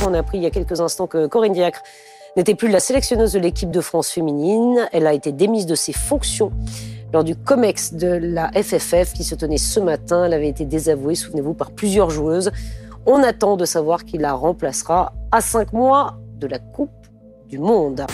On 0.04 0.12
a 0.12 0.18
appris 0.18 0.38
il 0.38 0.42
y 0.42 0.46
a 0.46 0.50
quelques 0.50 0.80
instants 0.80 1.06
que 1.06 1.28
Corinne 1.28 1.52
Diacre 1.52 1.82
n'était 2.36 2.54
plus 2.54 2.68
la 2.68 2.80
sélectionneuse 2.80 3.32
de 3.32 3.38
l'équipe 3.38 3.70
de 3.70 3.80
France 3.80 4.10
féminine. 4.10 4.88
Elle 4.92 5.06
a 5.06 5.12
été 5.12 5.32
démise 5.32 5.66
de 5.66 5.74
ses 5.74 5.92
fonctions 5.92 6.50
lors 7.12 7.24
du 7.24 7.36
COMEX 7.36 7.94
de 7.94 8.08
la 8.08 8.50
FFF 8.50 9.12
qui 9.12 9.24
se 9.24 9.34
tenait 9.34 9.58
ce 9.58 9.80
matin. 9.80 10.24
Elle 10.24 10.34
avait 10.34 10.48
été 10.48 10.64
désavouée, 10.64 11.14
souvenez-vous, 11.14 11.54
par 11.54 11.70
plusieurs 11.70 12.10
joueuses. 12.10 12.50
On 13.06 13.22
attend 13.22 13.56
de 13.56 13.64
savoir 13.64 14.04
qui 14.04 14.18
la 14.18 14.32
remplacera 14.32 15.12
à 15.30 15.40
cinq 15.40 15.72
mois 15.72 16.16
de 16.38 16.46
la 16.46 16.58
Coupe 16.58 16.90
du 17.48 17.58
Monde. 17.58 18.04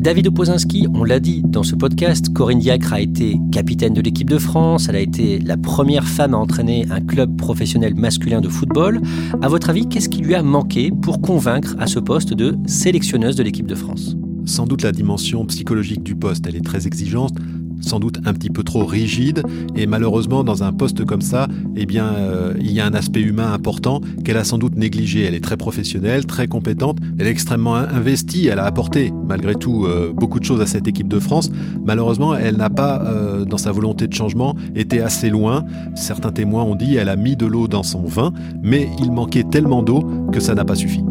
David 0.00 0.28
Opozinski, 0.28 0.86
on 0.94 1.04
l'a 1.04 1.20
dit 1.20 1.42
dans 1.44 1.62
ce 1.62 1.74
podcast, 1.74 2.32
Corinne 2.32 2.58
Diacre 2.58 2.94
a 2.94 3.02
été 3.02 3.38
capitaine 3.52 3.92
de 3.92 4.00
l'équipe 4.00 4.30
de 4.30 4.38
France, 4.38 4.88
elle 4.88 4.96
a 4.96 5.00
été 5.00 5.38
la 5.38 5.58
première 5.58 6.08
femme 6.08 6.32
à 6.32 6.38
entraîner 6.38 6.86
un 6.90 7.02
club 7.02 7.36
professionnel 7.36 7.94
masculin 7.94 8.40
de 8.40 8.48
football. 8.48 9.02
À 9.42 9.48
votre 9.48 9.68
avis, 9.68 9.86
qu'est-ce 9.86 10.08
qui 10.08 10.22
lui 10.22 10.34
a 10.34 10.42
manqué 10.42 10.90
pour 10.90 11.20
convaincre 11.20 11.76
à 11.78 11.86
ce 11.86 11.98
poste 11.98 12.32
de 12.32 12.56
sélectionneuse 12.64 13.36
de 13.36 13.42
l'équipe 13.42 13.66
de 13.66 13.74
France? 13.74 14.16
Sans 14.46 14.64
doute 14.64 14.80
la 14.80 14.92
dimension 14.92 15.44
psychologique 15.44 16.02
du 16.02 16.14
poste, 16.14 16.46
elle 16.46 16.56
est 16.56 16.64
très 16.64 16.86
exigeante 16.86 17.34
sans 17.80 18.00
doute 18.00 18.18
un 18.24 18.32
petit 18.32 18.50
peu 18.50 18.62
trop 18.62 18.84
rigide 18.84 19.42
et 19.76 19.86
malheureusement 19.86 20.44
dans 20.44 20.62
un 20.62 20.72
poste 20.72 21.04
comme 21.04 21.20
ça, 21.20 21.48
eh 21.76 21.86
bien 21.86 22.06
euh, 22.14 22.54
il 22.60 22.72
y 22.72 22.80
a 22.80 22.86
un 22.86 22.94
aspect 22.94 23.20
humain 23.20 23.52
important 23.52 24.00
qu'elle 24.24 24.36
a 24.36 24.44
sans 24.44 24.58
doute 24.58 24.76
négligé. 24.76 25.24
Elle 25.24 25.34
est 25.34 25.44
très 25.44 25.56
professionnelle, 25.56 26.26
très 26.26 26.46
compétente, 26.48 26.98
elle 27.18 27.26
est 27.26 27.30
extrêmement 27.30 27.76
investie, 27.76 28.46
elle 28.48 28.58
a 28.58 28.64
apporté 28.64 29.12
malgré 29.26 29.54
tout 29.54 29.86
euh, 29.86 30.12
beaucoup 30.14 30.40
de 30.40 30.44
choses 30.44 30.60
à 30.60 30.66
cette 30.66 30.88
équipe 30.88 31.08
de 31.08 31.18
France. 31.18 31.50
Malheureusement, 31.84 32.34
elle 32.34 32.56
n'a 32.56 32.70
pas 32.70 33.02
euh, 33.02 33.44
dans 33.44 33.58
sa 33.58 33.72
volonté 33.72 34.06
de 34.06 34.14
changement 34.14 34.54
été 34.74 35.00
assez 35.00 35.30
loin. 35.30 35.64
Certains 35.94 36.32
témoins 36.32 36.64
ont 36.64 36.74
dit 36.74 36.96
elle 36.96 37.08
a 37.08 37.16
mis 37.16 37.36
de 37.36 37.46
l'eau 37.46 37.68
dans 37.68 37.82
son 37.82 38.04
vin, 38.04 38.32
mais 38.62 38.88
il 38.98 39.12
manquait 39.12 39.44
tellement 39.44 39.82
d'eau 39.82 40.02
que 40.32 40.40
ça 40.40 40.54
n'a 40.54 40.64
pas 40.64 40.74
suffi. 40.74 41.02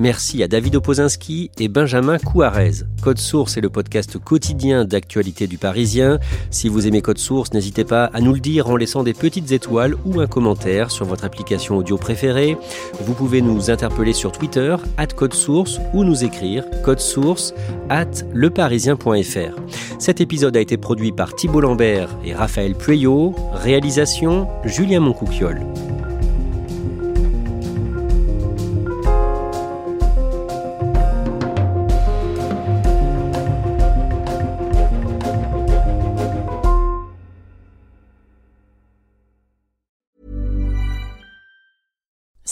Merci 0.00 0.42
à 0.42 0.48
David 0.48 0.76
Opozinski 0.76 1.50
et 1.58 1.68
Benjamin 1.68 2.16
Couarez. 2.16 2.84
Code 3.02 3.18
Source 3.18 3.58
est 3.58 3.60
le 3.60 3.68
podcast 3.68 4.16
quotidien 4.16 4.86
d'actualité 4.86 5.46
du 5.46 5.58
Parisien. 5.58 6.18
Si 6.50 6.70
vous 6.70 6.86
aimez 6.86 7.02
Code 7.02 7.18
Source, 7.18 7.52
n'hésitez 7.52 7.84
pas 7.84 8.06
à 8.06 8.22
nous 8.22 8.32
le 8.32 8.40
dire 8.40 8.70
en 8.70 8.76
laissant 8.76 9.02
des 9.02 9.12
petites 9.12 9.52
étoiles 9.52 9.94
ou 10.06 10.20
un 10.20 10.26
commentaire 10.26 10.90
sur 10.90 11.04
votre 11.04 11.26
application 11.26 11.76
audio 11.76 11.98
préférée. 11.98 12.56
Vous 13.02 13.12
pouvez 13.12 13.42
nous 13.42 13.70
interpeller 13.70 14.14
sur 14.14 14.32
Twitter, 14.32 14.74
at 14.96 15.08
Code 15.08 15.34
Source, 15.34 15.78
ou 15.92 16.02
nous 16.02 16.24
écrire 16.24 16.64
code 16.82 17.00
source 17.00 17.52
at 17.90 18.24
leparisien.fr. 18.32 19.60
Cet 19.98 20.22
épisode 20.22 20.56
a 20.56 20.60
été 20.60 20.78
produit 20.78 21.12
par 21.12 21.34
Thibault 21.34 21.60
Lambert 21.60 22.16
et 22.24 22.32
Raphaël 22.32 22.74
Pueyo. 22.74 23.34
Réalisation 23.52 24.48
Julien 24.64 25.00
Moncouquiole. 25.00 25.60